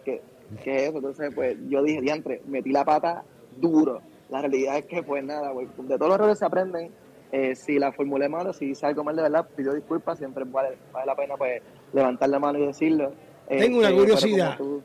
que 0.05 0.21
¿qué 0.65 0.77
es 0.77 0.83
eso? 0.89 0.97
Entonces, 0.99 1.33
pues 1.33 1.57
yo 1.69 1.81
dije, 1.83 2.01
diantre, 2.01 2.43
metí 2.49 2.73
la 2.73 2.85
pata 2.85 3.23
duro. 3.61 4.03
La 4.29 4.41
realidad 4.41 4.77
es 4.79 4.87
que, 4.87 5.05
pues 5.05 5.23
nada, 5.25 5.53
güey, 5.53 5.69
de 5.79 5.97
todos 5.97 6.09
los 6.09 6.15
errores 6.19 6.39
se 6.39 6.45
aprenden. 6.45 6.91
Eh, 7.31 7.55
si 7.55 7.79
la 7.79 7.93
formulé 7.93 8.29
mal 8.29 8.47
o 8.49 8.53
si 8.53 8.71
hice 8.71 8.87
algo 8.87 9.05
mal 9.05 9.15
de 9.15 9.23
verdad, 9.23 9.47
pido 9.55 9.75
disculpas, 9.75 10.19
siempre 10.19 10.45
vale, 10.45 10.79
vale 10.93 11.07
la 11.07 11.15
pena 11.15 11.37
pues 11.37 11.63
levantar 11.93 12.29
la 12.29 12.39
mano 12.39 12.59
y 12.59 12.67
decirlo. 12.67 13.13
Tengo 13.49 13.79
una 13.79 13.89
Este, 13.89 13.99
curiosidad. 14.01 14.57
como 14.59 14.69
tú- 14.71 14.85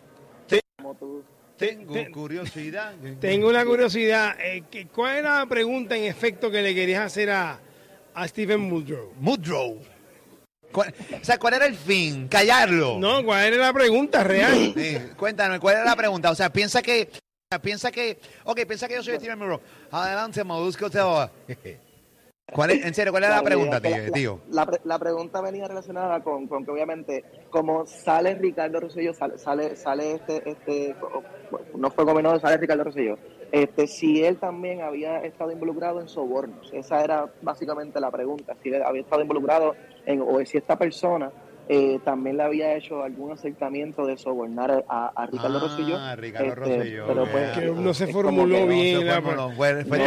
como 0.77 0.95
tú- 0.95 1.23
Tengo 1.57 1.93
te- 1.93 2.11
curiosidad. 2.11 2.93
Tengo 3.19 3.49
una 3.49 3.63
curiosidad. 3.65 4.35
eh, 4.39 4.63
¿Cuál 4.93 5.17
era 5.17 5.39
la 5.39 5.45
pregunta 5.45 5.95
en 5.95 6.03
efecto 6.05 6.49
que 6.49 6.61
le 6.61 6.73
querías 6.73 7.05
hacer 7.05 7.29
a, 7.29 7.59
a 8.13 8.27
Stephen 8.27 8.61
Muldrow? 8.61 9.11
Woodrow. 9.21 9.77
¿Cuál- 10.71 10.93
o 11.21 11.23
sea, 11.23 11.37
¿cuál 11.37 11.53
era 11.53 11.65
el 11.67 11.75
fin? 11.75 12.27
¿Callarlo? 12.27 12.97
No, 12.99 13.23
¿cuál 13.23 13.45
era 13.53 13.57
la 13.57 13.73
pregunta 13.73 14.23
real? 14.23 14.73
Sí, 14.75 14.97
cuéntame, 15.15 15.59
¿cuál 15.59 15.75
era 15.75 15.85
la 15.85 15.95
pregunta? 15.95 16.31
O 16.31 16.35
sea, 16.35 16.51
piensa 16.51 16.81
que, 16.81 17.09
o 17.13 17.17
sea, 17.51 17.61
piensa 17.61 17.91
que, 17.91 18.19
ok, 18.45 18.65
piensa 18.65 18.87
que 18.87 18.95
yo 18.95 19.03
soy 19.03 19.15
Steven 19.17 19.37
Monroe. 19.37 19.59
Adelante, 19.91 20.43
Molusco 20.43 20.89
Teo. 20.89 21.29
¿Cuál 22.51 22.71
es, 22.71 22.85
en 22.85 22.93
serio, 22.93 23.11
cuál 23.13 23.23
era 23.23 23.37
la 23.37 23.41
pregunta, 23.43 23.79
tío? 23.81 24.41
La, 24.49 24.61
la 24.61 24.65
pre- 24.65 24.81
la 24.83 24.99
pregunta 24.99 25.41
venía 25.41 25.67
relacionada 25.67 26.21
con, 26.21 26.47
con 26.47 26.65
que 26.65 26.71
obviamente 26.71 27.23
como 27.49 27.85
sale 27.87 28.35
Ricardo 28.35 28.79
Rosselló, 28.81 29.13
sale, 29.13 29.37
sale, 29.37 29.75
sale 29.75 30.11
este, 30.15 30.49
este, 30.49 30.95
no 31.75 31.89
fue 31.89 32.03
gobernador, 32.03 32.41
sale 32.41 32.57
Ricardo 32.57 32.83
Rosselló, 32.83 33.17
este, 33.51 33.87
si 33.87 34.23
él 34.23 34.37
también 34.37 34.81
había 34.81 35.19
estado 35.23 35.51
involucrado 35.51 36.01
en 36.01 36.09
sobornos. 36.09 36.69
Esa 36.73 37.03
era 37.03 37.27
básicamente 37.41 37.99
la 37.99 38.11
pregunta, 38.11 38.55
si 38.61 38.69
él 38.69 38.83
había 38.83 39.01
estado 39.01 39.21
involucrado 39.21 39.75
en, 40.05 40.21
o 40.21 40.45
si 40.45 40.57
esta 40.57 40.77
persona 40.77 41.31
eh, 41.69 41.99
también 42.03 42.35
le 42.37 42.43
había 42.43 42.75
hecho 42.75 43.03
algún 43.03 43.31
acercamiento 43.31 44.05
de 44.05 44.17
sobornar 44.17 44.83
a, 44.89 45.07
a 45.15 45.25
Ricardo 45.27 45.57
Ah, 45.57 45.61
Rosselló. 45.61 46.15
Ricardo 46.17 46.47
Este, 46.49 46.55
Rosselló, 46.55 47.07
Pero 47.07 47.25
pues. 47.31 47.57
Que 47.57 47.65
no 47.67 47.93
se 47.93 48.07
formuló 48.07 48.53
que 48.55 48.61
no, 48.61 48.67
bien. 48.67 48.99
Se 48.99 49.05
la- 49.05 49.21
fue, 49.21 49.35
no, 49.35 49.51
fue, 49.53 49.85
fue, 49.85 49.97
no, 49.99 50.05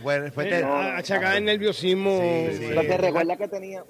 fue, 0.00 0.30
fue, 0.30 0.44
te- 0.46 0.62
a- 0.64 0.96
achacada 0.96 1.36
el 1.36 1.44
nerviosismo. 1.44 2.18
Sí, 2.20 2.56
sí. 2.58 2.70
Porque 2.74 2.96
recuerda 2.98 3.36
que 3.36 3.48
tenía, 3.48 3.84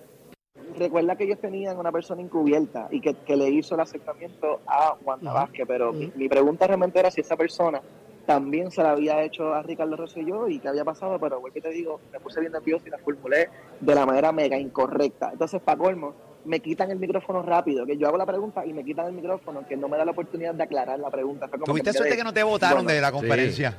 recuerda 0.78 1.16
que 1.16 1.24
ellos 1.24 1.40
tenían 1.40 1.78
una 1.78 1.92
persona 1.92 2.20
encubierta 2.22 2.88
y 2.90 3.00
que, 3.00 3.14
que 3.14 3.36
le 3.36 3.48
hizo 3.50 3.74
el 3.74 3.80
acercamiento 3.80 4.60
a 4.66 4.94
Wanda 5.04 5.32
Vázquez, 5.32 5.64
pero 5.66 5.92
mi, 5.92 6.12
mi 6.14 6.28
pregunta 6.28 6.66
realmente 6.66 6.98
era 6.98 7.10
si 7.10 7.20
esa 7.20 7.36
persona 7.36 7.80
también 8.26 8.70
se 8.70 8.82
la 8.82 8.92
había 8.92 9.22
hecho 9.22 9.52
a 9.54 9.62
Ricardo 9.62 9.96
Rosselló 9.96 10.46
y 10.48 10.58
qué 10.60 10.68
había 10.68 10.84
pasado, 10.84 11.18
pero 11.18 11.40
vuelvo 11.40 11.58
y 11.58 11.62
te 11.62 11.70
digo, 11.70 12.00
me 12.12 12.20
puse 12.20 12.38
bien 12.40 12.52
nervioso 12.52 12.84
y 12.86 12.90
la 12.90 12.98
formulé 12.98 13.48
de 13.80 13.94
la 13.94 14.06
manera 14.06 14.30
mega 14.30 14.56
incorrecta. 14.58 15.30
Entonces, 15.32 15.60
para 15.60 15.78
colmo, 15.78 16.14
me 16.44 16.60
quitan 16.60 16.90
el 16.92 16.98
micrófono 16.98 17.42
rápido, 17.42 17.84
que 17.84 17.96
yo 17.96 18.06
hago 18.06 18.16
la 18.16 18.26
pregunta 18.26 18.64
y 18.64 18.72
me 18.72 18.84
quitan 18.84 19.06
el 19.06 19.12
micrófono, 19.14 19.66
que 19.66 19.76
no 19.76 19.88
me 19.88 19.96
da 19.96 20.04
la 20.04 20.12
oportunidad 20.12 20.54
de 20.54 20.62
aclarar 20.62 20.98
la 21.00 21.10
pregunta. 21.10 21.48
Tuviste 21.48 21.92
suerte 21.92 22.10
quedé, 22.10 22.18
que 22.18 22.24
no 22.24 22.32
te 22.32 22.42
votaron 22.44 22.84
bueno, 22.84 22.90
de 22.94 23.00
la 23.00 23.10
conferencia. 23.10 23.76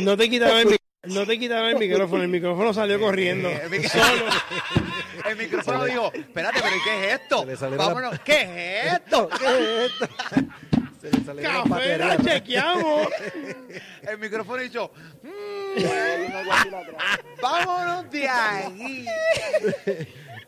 No 0.00 0.16
te 0.16 0.30
quitaba 0.30 0.60
el, 0.60 0.66
mi- 0.68 0.76
no 1.10 1.26
te 1.26 1.38
quitaba 1.38 1.70
el 1.70 1.76
micrófono, 1.78 2.22
el 2.22 2.28
micrófono 2.28 2.72
salió 2.74 2.98
corriendo. 3.00 3.48
El 3.48 3.70
mic- 3.70 3.88
Solo. 3.88 4.24
El 5.28 5.36
micrófono 5.36 5.84
dijo, 5.84 6.12
espérate, 6.14 6.60
pero 6.62 6.76
¿y 6.76 6.80
¿qué 6.84 7.06
es 7.06 7.20
esto? 7.20 7.40
Se 7.40 7.46
le 7.46 7.56
salieron 7.56 7.86
Vámonos, 7.86 8.20
¿qué 8.20 8.80
es 8.84 8.92
esto? 8.94 9.28
¿Qué 9.38 9.44
es 9.46 9.92
esto? 9.92 10.06
Se 11.00 11.10
le 11.12 11.24
salieron 11.24 11.54
las 11.54 11.62
Café, 11.68 11.98
la 11.98 12.06
baterías. 12.08 12.34
chequeamos. 12.36 13.06
El 14.02 14.18
micrófono 14.18 14.62
dijo, 14.62 14.90
"Mm, 15.22 15.82
vámonos 17.40 18.10
de 18.10 18.28
aquí. 18.28 19.06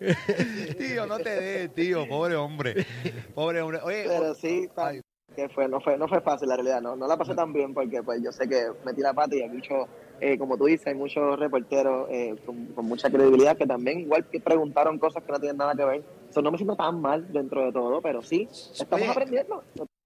tío, 0.79 1.07
no 1.07 1.19
te 1.19 1.31
des, 1.41 1.75
tío, 1.75 2.07
pobre 2.09 2.35
hombre. 2.37 2.87
Pobre 3.35 3.61
hombre. 3.63 3.79
Oye, 3.83 4.05
Pero 4.09 4.35
sí, 4.35 4.69
ta- 4.75 4.89
Ay. 4.89 5.01
que 5.37 5.49
fue, 5.51 5.69
no 5.69 5.81
fue, 5.81 5.97
no 5.97 6.09
fue 6.09 6.21
fácil 6.21 6.49
la 6.49 6.57
realidad, 6.57 6.81
no, 6.83 6.97
no 6.97 7.07
la 7.07 7.17
pasé 7.17 7.35
tan 7.35 7.53
bien 7.53 7.73
porque 7.73 8.03
pues 8.03 8.21
yo 8.23 8.33
sé 8.33 8.49
que 8.49 8.67
metí 8.85 9.01
la 9.01 9.15
pata 9.15 9.35
y 9.37 9.43
hay 9.43 9.49
muchos, 9.49 9.87
eh, 10.23 10.39
como 10.39 10.57
tú 10.57 10.67
dices, 10.67 10.87
hay 10.87 10.95
muchos 10.95 11.39
reporteros 11.39 12.09
eh, 12.11 12.37
con, 12.47 12.67
con 12.67 12.87
mucha 12.87 13.11
credibilidad 13.11 13.57
que 13.57 13.67
también 13.67 14.01
igual 14.01 14.25
que 14.31 14.39
preguntaron 14.41 14.99
cosas 14.99 15.23
que 15.25 15.33
no 15.33 15.41
tienen 15.41 15.57
nada 15.59 15.75
que 15.75 15.85
ver. 15.85 16.03
Eso 16.31 16.41
no 16.41 16.51
me 16.53 16.57
siento 16.59 16.77
tan 16.77 17.01
mal 17.01 17.33
dentro 17.33 17.65
de 17.65 17.73
todo, 17.73 18.01
pero 18.01 18.23
sí, 18.23 18.49
estamos 18.51 19.03
Oye. 19.03 19.11
aprendiendo, 19.11 19.63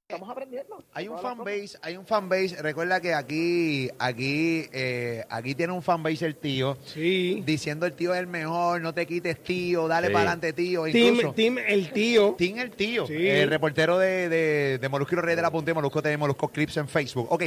estamos 0.08 0.30
aprendiendo. 0.30 0.82
Hay 0.92 1.08
un 1.08 1.18
fanbase, 1.18 1.78
hay 1.82 1.96
un 1.96 2.06
fanbase. 2.06 2.62
Recuerda 2.62 3.00
que 3.00 3.12
aquí, 3.12 3.90
aquí, 3.98 4.64
eh, 4.72 5.24
aquí 5.28 5.54
tiene 5.54 5.72
un 5.72 5.82
fanbase 5.82 6.24
el 6.26 6.36
tío. 6.36 6.76
Sí. 6.84 7.42
Diciendo 7.44 7.84
el 7.86 7.92
tío 7.92 8.14
es 8.14 8.20
el 8.20 8.26
mejor, 8.26 8.80
no 8.80 8.94
te 8.94 9.04
quites 9.06 9.42
tío, 9.42 9.86
dale 9.88 10.06
Sí. 10.06 10.12
para 10.12 10.22
adelante 10.30 10.52
tío. 10.52 10.86
Incluso, 10.86 11.32
Team, 11.32 11.56
team 11.56 11.58
el 11.68 11.92
tío. 11.92 12.34
Tim 12.38 12.58
el 12.58 12.70
tío, 12.70 13.06
Sí. 13.06 13.28
el 13.28 13.50
reportero 13.50 13.98
de, 13.98 14.28
de, 14.28 14.78
de 14.78 14.88
Molusco 14.88 15.14
y 15.14 15.16
los 15.16 15.24
Reyes 15.24 15.36
de 15.36 15.42
la 15.42 15.50
Punta 15.50 15.70
y 15.72 15.74
Molusco 15.74 16.00
TV, 16.00 16.16
Molusco 16.16 16.48
Clips 16.48 16.76
en 16.78 16.88
Facebook. 16.88 17.26
Ok, 17.30 17.42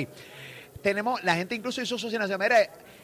tenemos, 0.81 1.23
la 1.23 1.35
gente 1.35 1.55
incluso 1.55 1.81
hizo 1.81 1.95
asociación. 1.95 2.39
Mira, 2.39 2.57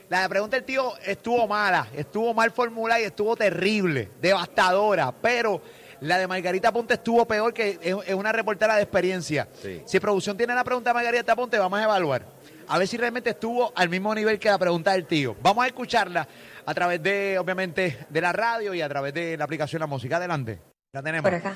la 0.10 0.30
pregunta 0.30 0.58
del 0.58 0.66
tío 0.66 0.94
estuvo 1.06 1.48
mala, 1.48 1.88
estuvo 1.96 2.34
mal 2.34 2.52
formulada 2.52 3.02
y 3.02 3.06
estuvo 3.06 3.36
terrible, 3.36 4.12
devastadora, 4.22 5.12
pero 5.12 5.62
la 6.02 6.18
de 6.18 6.28
Margarita 6.28 6.72
Ponte 6.72 6.96
estuvo 6.96 7.26
peor 7.26 7.54
que 7.54 7.80
es, 7.82 7.96
es 8.06 8.14
una 8.14 8.32
reportera 8.32 8.76
de 8.76 8.84
experiencia. 8.84 9.48
Sí. 9.62 9.82
Si 9.86 10.00
producción 10.00 10.38
tiene 10.38 10.54
la 10.54 10.64
pregunta 10.64 10.92
de 10.92 10.94
Margarita 10.94 11.36
Ponte, 11.36 11.58
vamos 11.58 11.80
a 11.80 11.84
evaluar. 11.84 12.26
A 12.68 12.78
ver 12.78 12.88
si 12.88 12.98
realmente 12.98 13.32
estuvo 13.32 13.72
al 13.76 13.90
mismo 13.90 14.14
nivel 14.14 14.40
que 14.40 14.50
la 14.50 14.58
pregunta 14.58 14.92
del 14.94 15.06
tío. 15.06 15.36
Vamos 15.42 15.64
a 15.64 15.68
escucharla 15.68 16.28
a 16.66 16.74
través 16.74 17.02
de, 17.02 17.38
obviamente, 17.40 18.06
de 18.10 18.22
la 18.22 18.32
radio 18.32 18.74
y 18.74 18.82
a 18.82 18.90
través 18.90 19.14
de 19.14 19.38
la 19.38 19.44
aplicación 19.44 19.80
La 19.80 19.88
Música. 19.88 20.18
Adelante. 20.18 20.60
La 20.92 21.04
tenemos. 21.04 21.30
Por 21.30 21.36
acá. 21.36 21.56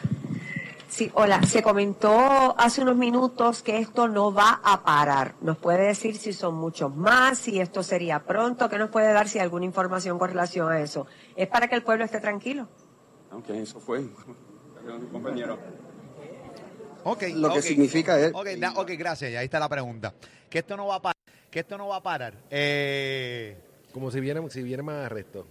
Sí, 0.89 1.11
hola. 1.13 1.43
Se 1.43 1.61
comentó 1.61 2.55
hace 2.57 2.81
unos 2.81 2.95
minutos 2.95 3.61
que 3.61 3.77
esto 3.77 4.07
no 4.07 4.33
va 4.33 4.59
a 4.63 4.83
parar. 4.83 5.35
¿Nos 5.41 5.57
puede 5.57 5.83
decir 5.87 6.17
si 6.17 6.33
son 6.33 6.55
muchos 6.55 6.93
más, 6.95 7.37
si 7.37 7.59
esto 7.59 7.83
sería 7.83 8.19
pronto? 8.25 8.67
¿Qué 8.69 8.77
nos 8.79 8.89
puede 8.89 9.13
dar 9.13 9.27
si 9.29 9.37
hay 9.37 9.43
alguna 9.43 9.65
información 9.65 10.17
con 10.17 10.29
relación 10.29 10.71
a 10.71 10.79
eso? 10.81 11.05
¿Es 11.35 11.47
para 11.47 11.67
que 11.67 11.75
el 11.75 11.83
pueblo 11.83 12.05
esté 12.05 12.19
tranquilo? 12.19 12.67
Ok, 13.31 13.49
eso 13.51 13.79
fue. 13.79 14.03
compañero. 15.11 15.59
Ok, 17.03 17.23
Lo 17.35 17.53
que 17.53 17.61
significa 17.61 18.19
es- 18.19 18.33
Ok, 18.33 18.47
da- 18.57 18.73
ok, 18.75 18.89
gracias. 18.97 19.35
Ahí 19.35 19.45
está 19.45 19.59
la 19.59 19.69
pregunta. 19.69 20.13
Que 20.49 20.59
esto 20.59 20.75
no 20.75 20.87
va 20.87 20.95
a 20.95 21.01
parar. 21.01 21.15
Que 21.51 21.59
esto 21.59 21.77
no 21.77 21.87
va 21.87 21.97
a 21.97 22.03
parar. 22.03 22.33
Eh, 22.49 23.57
Como 23.93 24.11
si 24.11 24.19
viene, 24.19 24.47
si 24.51 24.61
viene 24.63 24.83
más 24.83 25.05
arresto. 25.05 25.47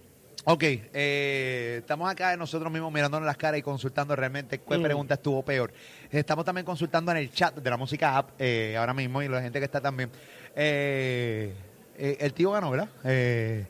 Ok, 0.51 0.63
eh, 0.63 1.75
estamos 1.79 2.09
acá 2.09 2.35
nosotros 2.35 2.71
mismos 2.71 2.91
mirándonos 2.91 3.25
las 3.25 3.37
caras 3.37 3.59
y 3.59 3.61
consultando 3.61 4.15
realmente 4.15 4.59
qué 4.59 4.77
Mm. 4.77 4.81
pregunta 4.83 5.13
estuvo 5.13 5.43
peor. 5.43 5.71
Estamos 6.11 6.43
también 6.43 6.65
consultando 6.65 7.11
en 7.11 7.17
el 7.17 7.31
chat 7.31 7.55
de 7.55 7.69
la 7.69 7.77
música 7.77 8.17
app 8.17 8.31
eh, 8.39 8.75
ahora 8.77 8.93
mismo 8.93 9.21
y 9.21 9.27
la 9.27 9.41
gente 9.41 9.59
que 9.59 9.65
está 9.65 9.79
también. 9.79 10.09
Eh, 10.55 11.53
eh, 11.97 12.17
el 12.19 12.33
tío 12.33 12.51
ganó, 12.51 12.71
¿verdad? 12.71 12.89
Eh, 13.03 13.65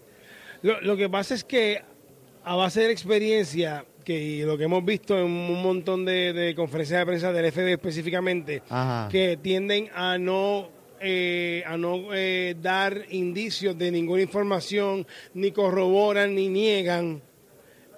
Lo, 0.62 0.80
lo 0.82 0.96
que 0.96 1.10
pasa 1.10 1.34
es 1.36 1.44
que 1.44 1.82
a 2.46 2.56
base 2.56 2.80
de 2.82 2.86
la 2.88 2.94
experiencia 2.94 3.86
que 4.06 4.18
y 4.18 4.42
lo 4.44 4.58
que 4.58 4.64
hemos 4.64 4.84
visto 4.86 5.18
en 5.20 5.26
un 5.26 5.62
montón 5.62 6.06
de, 6.06 6.32
de 6.34 6.56
conferencias 6.56 7.00
de 7.02 7.06
prensa 7.06 7.34
del 7.34 7.52
FB 7.52 7.74
específicamente, 7.74 8.64
Ajá. 8.70 9.10
que 9.12 9.38
tienden 9.38 9.90
a 9.94 10.18
no 10.18 10.70
eh, 11.02 11.64
a 11.66 11.78
no 11.78 12.14
eh, 12.14 12.56
dar 12.62 13.06
indicios 13.10 13.78
de 13.78 13.92
ninguna 13.92 14.22
información, 14.22 15.06
ni 15.34 15.52
corroboran 15.52 16.36
ni 16.36 16.48
niegan. 16.50 17.22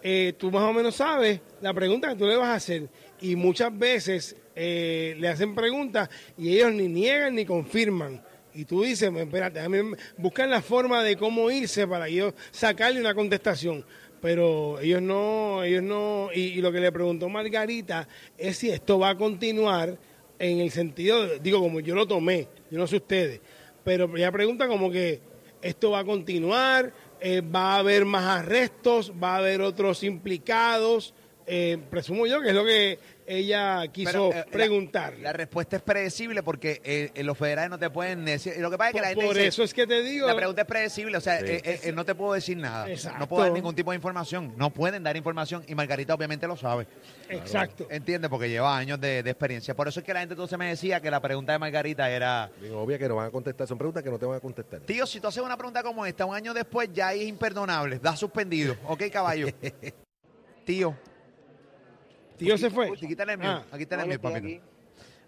Eh, 0.03 0.33
tú 0.37 0.49
más 0.51 0.63
o 0.63 0.73
menos 0.73 0.95
sabes 0.95 1.39
la 1.61 1.73
pregunta 1.73 2.09
que 2.09 2.15
tú 2.15 2.25
le 2.25 2.35
vas 2.35 2.49
a 2.49 2.55
hacer 2.55 2.89
y 3.21 3.35
muchas 3.35 3.77
veces 3.77 4.35
eh, 4.55 5.15
le 5.19 5.27
hacen 5.27 5.53
preguntas 5.53 6.09
y 6.37 6.55
ellos 6.55 6.73
ni 6.73 6.87
niegan 6.87 7.35
ni 7.35 7.45
confirman. 7.45 8.21
Y 8.53 8.65
tú 8.65 8.81
dices, 8.83 9.09
"Pues, 9.11 9.23
espérate, 9.25 9.59
déjame- 9.59 9.95
buscan 10.17 10.49
la 10.49 10.61
forma 10.61 11.03
de 11.03 11.15
cómo 11.15 11.49
irse 11.51 11.87
para 11.87 12.07
ellos 12.07 12.33
sacarle 12.51 12.99
una 12.99 13.13
contestación. 13.13 13.85
Pero 14.21 14.79
ellos 14.79 15.01
no, 15.01 15.63
ellos 15.63 15.81
no, 15.81 16.29
y 16.33 16.55
lo 16.61 16.71
que 16.71 16.79
le 16.79 16.91
preguntó 16.91 17.27
Margarita 17.29 18.07
es 18.37 18.57
si 18.57 18.69
esto 18.69 18.99
va 18.99 19.09
a 19.11 19.17
continuar 19.17 19.97
en 20.41 20.59
el 20.59 20.71
sentido, 20.71 21.37
digo, 21.37 21.59
como 21.59 21.79
yo 21.81 21.93
lo 21.93 22.07
tomé, 22.07 22.47
yo 22.71 22.79
no 22.79 22.87
sé 22.87 22.95
ustedes, 22.95 23.39
pero 23.83 24.09
ella 24.17 24.31
pregunta 24.31 24.67
como 24.67 24.89
que 24.89 25.21
esto 25.61 25.91
va 25.91 25.99
a 25.99 26.03
continuar, 26.03 26.91
eh, 27.19 27.41
va 27.41 27.75
a 27.75 27.77
haber 27.77 28.05
más 28.05 28.23
arrestos, 28.39 29.13
va 29.21 29.35
a 29.35 29.37
haber 29.37 29.61
otros 29.61 30.03
implicados, 30.03 31.13
eh, 31.45 31.77
presumo 31.91 32.25
yo 32.25 32.41
que 32.41 32.49
es 32.49 32.55
lo 32.55 32.65
que 32.65 32.97
ella 33.31 33.87
quiso 33.91 34.11
Pero, 34.11 34.33
eh, 34.33 34.45
preguntar. 34.51 35.13
La, 35.19 35.33
respuesta 35.33 35.77
es 35.77 35.81
predecible 35.81 36.43
porque 36.43 36.81
eh, 36.83 37.11
eh, 37.15 37.23
los 37.23 37.37
federales 37.37 37.69
no 37.69 37.79
te 37.79 37.89
pueden 37.89 38.25
decir. 38.25 38.53
Lo 38.59 38.69
que 38.69 38.77
pasa 38.77 38.89
es 38.89 38.93
que 38.93 38.99
Por- 38.99 39.01
la 39.03 39.07
gente 39.09 39.25
por 39.25 39.35
dice, 39.35 39.47
eso 39.47 39.63
es 39.63 39.73
que 39.73 39.87
te 39.87 40.01
digo- 40.01 40.27
La 40.27 40.35
pregunta 40.35 40.61
es 40.61 40.67
predecible, 40.67 41.17
o 41.17 41.21
sea, 41.21 41.39
Sí. 41.39 41.45
eh, 41.47 41.61
eh, 41.63 41.79
eh, 41.85 41.91
no 41.91 42.03
te 42.05 42.13
puedo 42.15 42.33
decir 42.33 42.57
nada. 42.57 42.89
Exacto. 42.89 43.19
No 43.19 43.27
puedo 43.27 43.43
dar 43.43 43.51
ningún 43.53 43.73
tipo 43.75 43.91
de 43.91 43.95
información. 43.95 44.53
No 44.57 44.69
pueden 44.69 45.03
dar 45.03 45.15
información 45.15 45.63
y 45.67 45.75
Margarita 45.75 46.13
obviamente 46.13 46.47
lo 46.47 46.57
sabe. 46.57 46.87
Exacto. 47.29 47.87
Entiende, 47.89 48.29
porque 48.29 48.49
lleva 48.49 48.77
años 48.77 48.99
de, 48.99 49.23
de 49.23 49.29
experiencia. 49.29 49.75
Por 49.75 49.87
eso 49.87 49.99
es 50.01 50.05
que 50.05 50.13
la 50.13 50.19
gente 50.19 50.33
entonces 50.33 50.57
me 50.59 50.67
decía 50.67 50.99
que 51.01 51.09
la 51.09 51.21
pregunta 51.21 51.53
de 51.53 51.59
Margarita 51.59 52.09
era. 52.09 52.51
Bien 52.59 52.73
obvia 52.73 52.97
que 52.99 53.07
no 53.07 53.15
van 53.15 53.27
a 53.27 53.31
contestar. 53.31 53.67
Son 53.67 53.77
preguntas 53.77 54.03
que 54.03 54.09
no 54.11 54.19
te 54.19 54.25
van 54.25 54.37
a 54.37 54.39
contestar. 54.41 54.81
Tío, 54.81 55.05
si 55.07 55.19
tú 55.19 55.27
haces 55.27 55.41
una 55.41 55.55
pregunta 55.57 55.81
como 55.83 56.05
esta 56.05 56.25
un 56.25 56.35
año 56.35 56.53
después, 56.53 56.89
ya 56.93 57.13
es 57.13 57.23
imperdonable. 57.23 57.99
Da 57.99 58.15
suspendido. 58.15 58.75
Ok, 58.87 59.03
caballo. 59.11 59.47
Tío. 60.65 60.95
Tío 62.45 62.57
se 62.57 62.69
fue. 62.69 62.89
Aquí 62.89 63.05
está 63.11 63.23
el 63.23 63.37
mío. 63.37 63.49
Ah. 63.49 63.63
Aquí 63.71 63.83
está 63.83 64.01
el 64.01 64.07
mío, 64.07 64.19
papito. 64.21 64.37
aquí. 64.45 64.61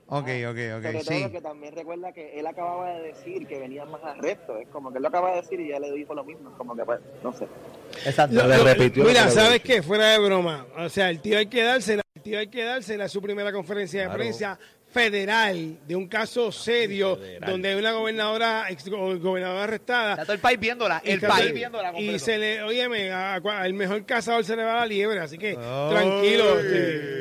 Ok, 0.06 0.18
ok, 0.20 0.28
Sobre 0.28 0.76
ok. 0.76 0.84
todo 0.92 1.02
Sí. 1.04 1.32
que 1.32 1.42
también 1.42 1.74
recuerda 1.76 2.12
que 2.12 2.38
él 2.40 2.46
acababa 2.46 2.92
de 2.92 3.02
decir 3.04 3.48
que 3.48 3.58
venían 3.58 3.90
más 3.90 4.04
arrestos. 4.04 4.60
Es 4.62 4.68
como 4.68 4.92
que 4.92 4.98
él 4.98 5.02
lo 5.02 5.08
acaba 5.08 5.32
de 5.32 5.38
decir 5.42 5.60
y 5.62 5.70
ya 5.70 5.80
le 5.80 5.92
dijo 5.92 6.14
lo 6.14 6.24
mismo. 6.26 6.50
Es 6.50 6.56
como 6.58 6.76
que, 6.76 6.84
pues, 6.84 7.00
no 7.24 7.32
sé. 7.34 7.48
Exacto. 8.06 8.46
Le 8.46 8.58
repitió 8.58 9.04
mira, 9.06 9.30
¿sabes 9.30 9.62
qué? 9.62 9.82
Fuera 9.82 10.08
de 10.12 10.20
broma. 10.20 10.68
O 10.78 10.90
sea, 10.90 11.10
el 11.10 11.22
tío 11.22 11.38
hay 11.38 11.46
que 11.48 11.64
dársela. 11.64 12.04
El 12.16 12.22
tío 12.22 12.38
hay 12.40 12.48
que 12.48 12.64
dársela 12.64 13.06
a 13.06 13.10
su 13.10 13.22
primera 13.22 13.52
conferencia 13.54 14.02
de 14.02 14.06
Claro. 14.08 14.20
prensa 14.20 14.60
federal 14.94 15.78
de 15.88 15.96
un 15.96 16.08
caso 16.08 16.52
serio 16.52 17.18
Federal. 17.18 17.50
donde 17.52 17.70
hay 17.70 17.76
una 17.76 17.92
gobernadora, 17.92 18.66
ex 18.70 18.88
go- 18.88 19.18
gobernadora 19.20 19.64
arrestada. 19.64 20.12
Está 20.12 20.24
todo 20.24 20.34
el 20.34 20.40
país 20.40 20.60
viéndola. 20.60 21.02
El 21.04 21.18
Y 21.18 21.22
país 21.22 21.54
viéndola. 21.54 21.94
Y 22.00 22.20
se 22.20 22.38
le, 22.38 22.62
óyeme, 22.64 23.12
al 23.12 23.74
mejor 23.74 24.06
cazador 24.06 24.46
se 24.46 24.56
le 24.56 24.64
va 24.64 24.76
la 24.76 24.86
liebre, 24.86 25.20
así 25.20 25.38
que 25.38 25.58
Ay, 25.60 25.90
tranquilo. 25.90 26.60
este, 26.60 27.20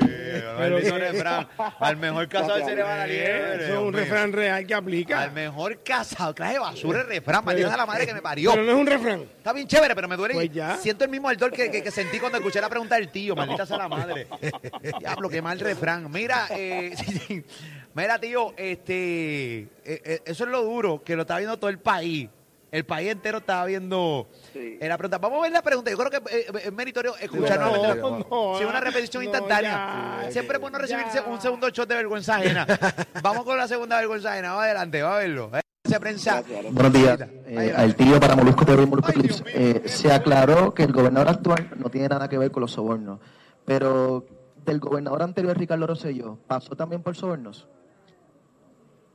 pero 0.58 0.98
refrán. 0.98 1.48
Al 1.80 1.96
mejor 1.96 2.28
cazador 2.30 2.64
se 2.64 2.74
le 2.76 2.82
va 2.82 2.96
la 2.98 3.06
liebre. 3.06 3.64
Eso 3.64 3.72
es 3.74 3.78
un 3.78 3.92
refrán 3.92 4.32
real 4.32 4.66
que 4.66 4.74
aplica. 4.74 5.22
Al 5.22 5.32
mejor 5.32 5.82
cazador. 5.82 6.34
Clase 6.34 6.52
de 6.54 6.58
basura 6.58 7.00
el 7.02 7.06
refrán. 7.06 7.44
Maldita 7.44 7.76
la 7.76 7.86
madre 7.86 8.06
que 8.06 8.14
me 8.14 8.22
parió. 8.22 8.50
Pero 8.52 8.64
no 8.64 8.72
es 8.72 8.78
un 8.78 8.86
refrán. 8.86 9.20
Está 9.22 9.52
bien 9.52 9.66
chévere, 9.66 9.94
pero 9.94 10.08
me 10.08 10.16
duele. 10.16 10.34
Pues 10.34 10.50
ya. 10.52 10.76
Siento 10.76 11.04
el 11.04 11.10
mismo 11.10 11.28
ardor 11.28 11.52
que, 11.52 11.70
que- 11.70 11.82
que 11.82 11.90
sentí 11.90 12.18
cuando 12.18 12.38
escuché 12.38 12.60
la 12.60 12.68
pregunta 12.68 12.94
del 12.96 13.08
tío. 13.10 13.34
Maldita 13.34 13.66
sea 13.66 13.78
la 13.78 13.88
madre. 13.88 14.26
Diablo, 15.00 15.28
qué 15.28 15.42
mal 15.42 15.58
refrán. 15.60 16.10
Mira, 16.10 16.46
eh, 16.50 16.92
mira, 17.94 18.18
tío, 18.18 18.54
este, 18.56 19.58
eh, 19.60 19.68
eh, 19.84 20.20
eso 20.24 20.44
es 20.44 20.50
lo 20.50 20.62
duro, 20.62 21.02
que 21.04 21.16
lo 21.16 21.22
está 21.22 21.38
viendo 21.38 21.56
todo 21.58 21.70
el 21.70 21.78
país. 21.78 22.28
El 22.72 22.84
país 22.86 23.10
entero 23.12 23.38
estaba 23.38 23.66
viendo 23.66 24.28
Sí. 24.52 24.78
eh, 24.80 24.88
la 24.88 24.96
pregunta. 24.96 25.18
Vamos 25.18 25.38
a 25.40 25.42
ver 25.42 25.52
la 25.52 25.60
pregunta. 25.62 25.90
Yo 25.90 25.98
creo 25.98 26.10
que 26.10 26.16
eh, 26.34 26.46
es 26.64 26.72
meritorio 26.72 27.14
escuchar 27.18 27.60
No, 27.60 27.68
nuevamente. 27.68 28.00
no, 28.00 28.18
no, 28.52 28.58
Sí, 28.58 28.64
una 28.64 28.80
repetición 28.80 29.22
no, 29.22 29.30
instantánea. 29.30 30.20
ya, 30.24 30.30
Siempre 30.32 30.56
es 30.56 30.60
bueno 30.62 30.78
recibir 30.78 31.04
ya. 31.14 31.22
un 31.24 31.38
segundo 31.40 31.68
shot 31.68 31.86
de 31.88 31.96
vergüenza 31.96 32.36
ajena. 32.36 32.66
Vamos 33.22 33.44
con 33.44 33.58
la 33.58 33.68
segunda 33.68 33.98
vergüenza 33.98 34.32
ajena. 34.32 34.48
Vamos 34.52 34.64
adelante, 34.64 35.02
va 35.02 35.16
a 35.16 35.18
verlo. 35.18 35.50
Eh, 35.54 35.60
Se 35.84 36.00
prensa. 36.00 36.42
Buenos 36.70 36.92
días. 36.94 37.20
Eh, 37.44 37.72
va. 37.76 37.82
al 37.82 37.94
tío 37.94 38.18
para 38.18 38.34
Molusco 38.36 38.64
TV 38.64 38.84
y 38.84 38.86
Molusco 38.86 39.12
Ay, 39.14 39.20
Clips. 39.20 39.44
Dios 39.44 39.54
mío. 39.54 39.66
Eh, 39.76 39.82
se 39.88 40.10
aclaró 40.10 40.72
que 40.72 40.84
el 40.84 40.92
gobernador 40.94 41.28
actual 41.28 41.70
no 41.76 41.90
tiene 41.90 42.08
nada 42.08 42.26
que 42.28 42.38
ver 42.38 42.50
con 42.50 42.62
los 42.62 42.72
sobornos. 42.72 43.20
Pero 43.66 44.24
del 44.64 44.80
gobernador 44.80 45.22
anterior, 45.22 45.58
Ricardo 45.58 45.86
Rosselló, 45.86 46.38
¿pasó 46.46 46.74
también 46.74 47.02
por 47.02 47.14
sobornos? 47.16 47.68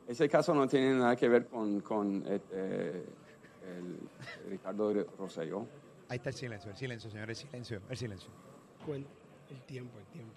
Ese 0.08 0.30
caso 0.30 0.54
no 0.54 0.67
tiene 0.67 0.93
nada 0.93 1.15
que 1.15 1.28
ver 1.28 1.48
con, 1.48 1.82
con 1.82 2.24
el 3.67 3.97
Ricardo 4.49 4.93
Rosselló. 5.17 5.67
Ahí 6.10 6.17
está 6.17 6.30
el 6.30 6.36
silencio, 6.36 6.71
el 6.71 6.77
silencio, 6.77 7.10
señor, 7.10 7.30
el 7.30 7.36
silencio, 7.36 7.82
el 7.89 7.97
silencio. 7.97 8.30
Cuen- 8.86 9.06
El 9.49 9.62
tiempo, 9.62 9.97
el 9.99 10.06
tiempo. 10.08 10.34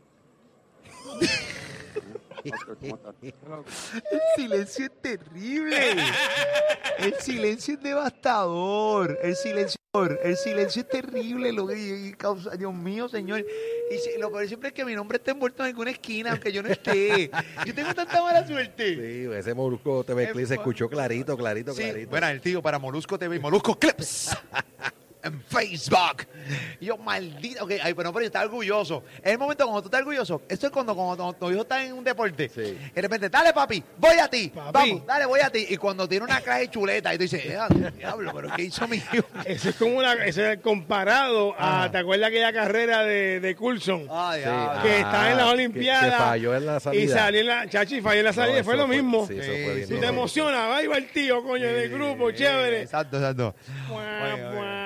El 2.42 4.20
silencio 4.36 4.86
es 4.86 4.92
terrible. 5.02 5.76
El 6.98 7.14
silencio 7.20 7.74
es 7.74 7.82
devastador. 7.82 9.18
El 9.22 9.36
silencio, 9.36 9.78
el 10.22 10.36
silencio 10.36 10.82
es 10.82 10.88
terrible. 10.88 11.52
Lo 11.52 11.66
que 11.66 12.14
causa, 12.16 12.50
Dios 12.56 12.72
mío, 12.72 13.08
señor. 13.08 13.40
Y 13.90 13.98
si- 13.98 14.18
lo 14.18 14.30
peor 14.32 14.46
siempre 14.48 14.68
es 14.70 14.74
que 14.74 14.84
mi 14.86 14.94
nombre 14.94 15.18
está 15.18 15.32
envuelto 15.32 15.62
en 15.64 15.68
alguna 15.68 15.90
esquina, 15.90 16.30
aunque 16.32 16.50
yo 16.52 16.62
no 16.62 16.70
esté. 16.70 17.30
Yo 17.66 17.74
tengo 17.74 17.92
tanta 17.94 18.22
mala 18.22 18.46
suerte. 18.46 18.94
Sí, 18.94 19.30
ese 19.34 19.52
Molusco 19.54 20.02
TV 20.04 20.30
Clip 20.30 20.46
se 20.46 20.54
escuchó 20.54 20.88
clarito, 20.88 21.36
clarito, 21.36 21.74
Sí, 21.74 21.82
clarito. 21.82 22.10
bueno, 22.10 22.28
el 22.28 22.40
tío 22.40 22.62
para 22.62 22.78
Molusco 22.78 23.18
TV 23.18 23.38
Molusco 23.38 23.78
Clips. 23.78 24.30
En 25.22 25.42
Facebook. 25.42 26.26
Y 26.80 26.86
yo, 26.86 26.96
maldito. 26.96 27.64
Ok, 27.64 27.72
ay, 27.82 27.92
pero, 27.94 28.10
pero 28.12 28.20
yo 28.20 28.26
estaba 28.26 28.44
orgulloso. 28.46 29.04
En 29.22 29.32
el 29.32 29.38
momento 29.38 29.64
cuando 29.64 29.82
tú 29.82 29.88
estás 29.88 30.00
orgulloso, 30.00 30.42
esto 30.48 30.66
es 30.66 30.72
cuando, 30.72 30.94
cuando 30.94 31.32
tu 31.34 31.50
hijo 31.50 31.60
está 31.62 31.84
en 31.84 31.92
un 31.92 32.02
deporte. 32.04 32.48
Sí. 32.48 32.60
Y 32.90 32.94
de 32.94 33.02
repente, 33.02 33.28
dale, 33.28 33.52
papi, 33.52 33.82
voy 33.98 34.16
a 34.18 34.28
ti. 34.28 34.48
Papi. 34.48 34.72
Vamos, 34.72 35.06
dale, 35.06 35.26
voy 35.26 35.40
a 35.40 35.50
ti. 35.50 35.66
Y 35.68 35.76
cuando 35.76 36.08
tiene 36.08 36.24
una 36.24 36.40
clase 36.40 36.60
de 36.60 36.70
chuleta, 36.70 37.12
y 37.14 37.18
tú 37.18 37.22
dices, 37.24 37.44
"Eh, 37.44 37.58
diablo, 37.98 38.32
pero 38.34 38.48
¿qué 38.56 38.62
hizo 38.62 38.88
mi 38.88 38.96
hijo? 38.96 39.26
Eso 39.44 39.68
es 39.68 39.74
como 39.76 39.98
una, 39.98 40.14
eso 40.24 40.42
es 40.44 40.58
comparado 40.60 41.54
a, 41.58 41.84
Ah. 41.84 41.90
¿te 41.90 41.98
acuerdas 41.98 42.28
aquella 42.28 42.52
carrera 42.52 43.04
de, 43.04 43.40
de 43.40 43.54
Coulson? 43.56 44.06
Ay, 44.10 44.40
Sí, 44.40 44.44
que 44.44 44.50
ah, 44.50 44.82
está 45.00 45.30
en 45.30 45.36
las 45.36 45.46
que- 45.46 45.52
Olimpiadas. 45.52 46.10
que 46.12 46.16
falló 46.18 46.56
en 46.56 46.66
la 46.66 46.80
salida. 46.80 47.02
Y 47.04 47.08
salió 47.08 47.40
en 47.40 47.46
la, 47.46 47.68
chachi, 47.68 48.00
falló 48.00 48.18
en 48.20 48.24
la 48.24 48.32
salida, 48.32 48.56
eso 48.56 48.64
fue 48.64 48.76
lo 48.76 48.88
mismo. 48.88 49.26
Sí, 49.26 49.34
eso 49.38 49.42
fue 49.52 49.74
bien. 49.74 49.88
Tú 49.88 49.98
te 50.00 50.06
emocionas, 50.06 50.68
va, 50.70 50.82
y 50.82 50.86
va 50.86 50.96
el 50.96 51.08
tío, 51.10 51.42
coño, 51.42 51.66
del 51.66 51.90
grupo, 51.90 52.30
chévere. 52.30 52.82
Exacto, 52.82 53.18
exacto. 53.18 53.54
Buah, 53.88 54.36
buah, 54.36 54.52
buah. 54.52 54.79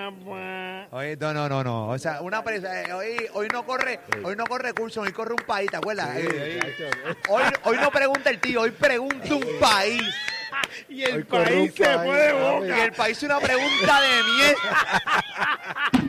Oye, 0.91 1.17
no, 1.17 1.33
no, 1.35 1.49
no, 1.49 1.65
no. 1.65 1.89
O 1.89 1.99
sea, 1.99 2.21
una 2.21 2.43
presa, 2.45 2.83
eh, 2.83 2.93
hoy, 2.93 3.17
hoy 3.33 3.49
no 3.53 3.65
corre, 3.65 4.01
hoy 4.23 4.37
no 4.37 4.45
corre 4.47 4.73
curso, 4.73 5.01
hoy 5.01 5.13
corre 5.13 5.33
un 5.33 5.45
país, 5.47 5.71
¿te 5.71 5.77
acuerdas? 5.77 6.17
Eh, 6.17 6.29
eh, 6.33 7.15
hoy, 7.29 7.43
hoy 7.65 7.77
no 7.81 7.91
pregunta 7.91 8.31
el 8.31 8.39
tío, 8.41 8.61
hoy 8.63 8.71
pregunta 8.71 9.35
un 9.35 9.59
país. 9.61 10.03
Y 10.89 11.03
el 11.03 11.17
Hoy 11.17 11.25
país 11.25 11.75
se 11.75 11.85
país, 11.85 11.97
fue 12.05 12.17
de. 12.17 12.29
Y 12.31 12.33
boca. 12.71 12.85
el 12.85 12.93
país 12.93 13.23
una 13.23 13.41
pregunta 13.41 14.01
de 14.01 14.23
mierda. 14.23 15.03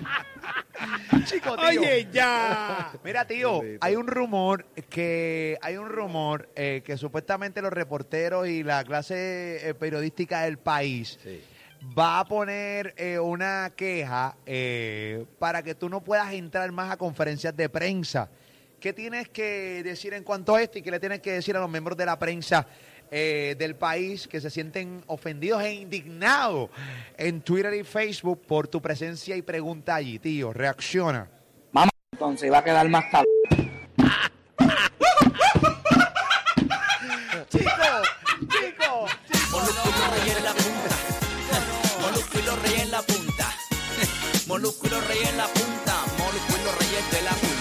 Chico, 1.25 1.57
tío. 1.57 1.67
Oye, 1.81 2.07
ya. 2.11 2.91
Mira, 3.03 3.25
tío, 3.25 3.61
hay 3.81 3.95
un 3.95 4.07
rumor 4.07 4.65
que 4.89 5.57
hay 5.61 5.77
un 5.77 5.89
rumor 5.89 6.49
eh, 6.55 6.83
que 6.85 6.97
supuestamente 6.97 7.61
los 7.61 7.73
reporteros 7.73 8.47
y 8.47 8.63
la 8.63 8.83
clase 8.83 9.67
eh, 9.67 9.73
periodística 9.73 10.41
del 10.43 10.57
país 10.57 11.17
Sí. 11.23 11.41
Va 11.97 12.19
a 12.19 12.25
poner 12.25 12.93
eh, 12.97 13.19
una 13.19 13.71
queja 13.75 14.37
eh, 14.45 15.25
para 15.39 15.63
que 15.63 15.75
tú 15.75 15.89
no 15.89 16.03
puedas 16.03 16.33
entrar 16.33 16.71
más 16.71 16.91
a 16.91 16.97
conferencias 16.97 17.55
de 17.55 17.69
prensa. 17.69 18.29
¿Qué 18.79 18.93
tienes 18.93 19.29
que 19.29 19.81
decir 19.83 20.13
en 20.13 20.23
cuanto 20.23 20.55
a 20.55 20.61
esto 20.61 20.79
y 20.79 20.81
qué 20.81 20.91
le 20.91 20.99
tienes 20.99 21.19
que 21.21 21.33
decir 21.33 21.55
a 21.55 21.59
los 21.59 21.69
miembros 21.69 21.97
de 21.97 22.05
la 22.05 22.19
prensa 22.19 22.67
eh, 23.11 23.55
del 23.57 23.75
país 23.75 24.27
que 24.27 24.41
se 24.41 24.49
sienten 24.49 25.03
ofendidos 25.07 25.61
e 25.63 25.73
indignados 25.73 26.69
en 27.17 27.41
Twitter 27.41 27.73
y 27.73 27.83
Facebook 27.83 28.41
por 28.45 28.67
tu 28.67 28.81
presencia 28.81 29.35
y 29.35 29.41
pregunta 29.41 29.95
allí, 29.95 30.19
tío? 30.19 30.53
Reacciona. 30.53 31.29
Mamá, 31.71 31.91
entonces 32.11 32.51
va 32.51 32.59
a 32.59 32.63
quedar 32.63 32.87
más 32.89 33.05
cabrón. 33.11 33.34
Molusco 44.65 44.87
y 44.87 44.89
los 44.89 45.07
reyes 45.07 45.29
en 45.29 45.37
la 45.37 45.45
punta. 45.45 46.05
Molusco 46.17 46.57
y 46.57 46.63
de 47.11 47.21
la 47.21 47.29
punta. 47.33 47.54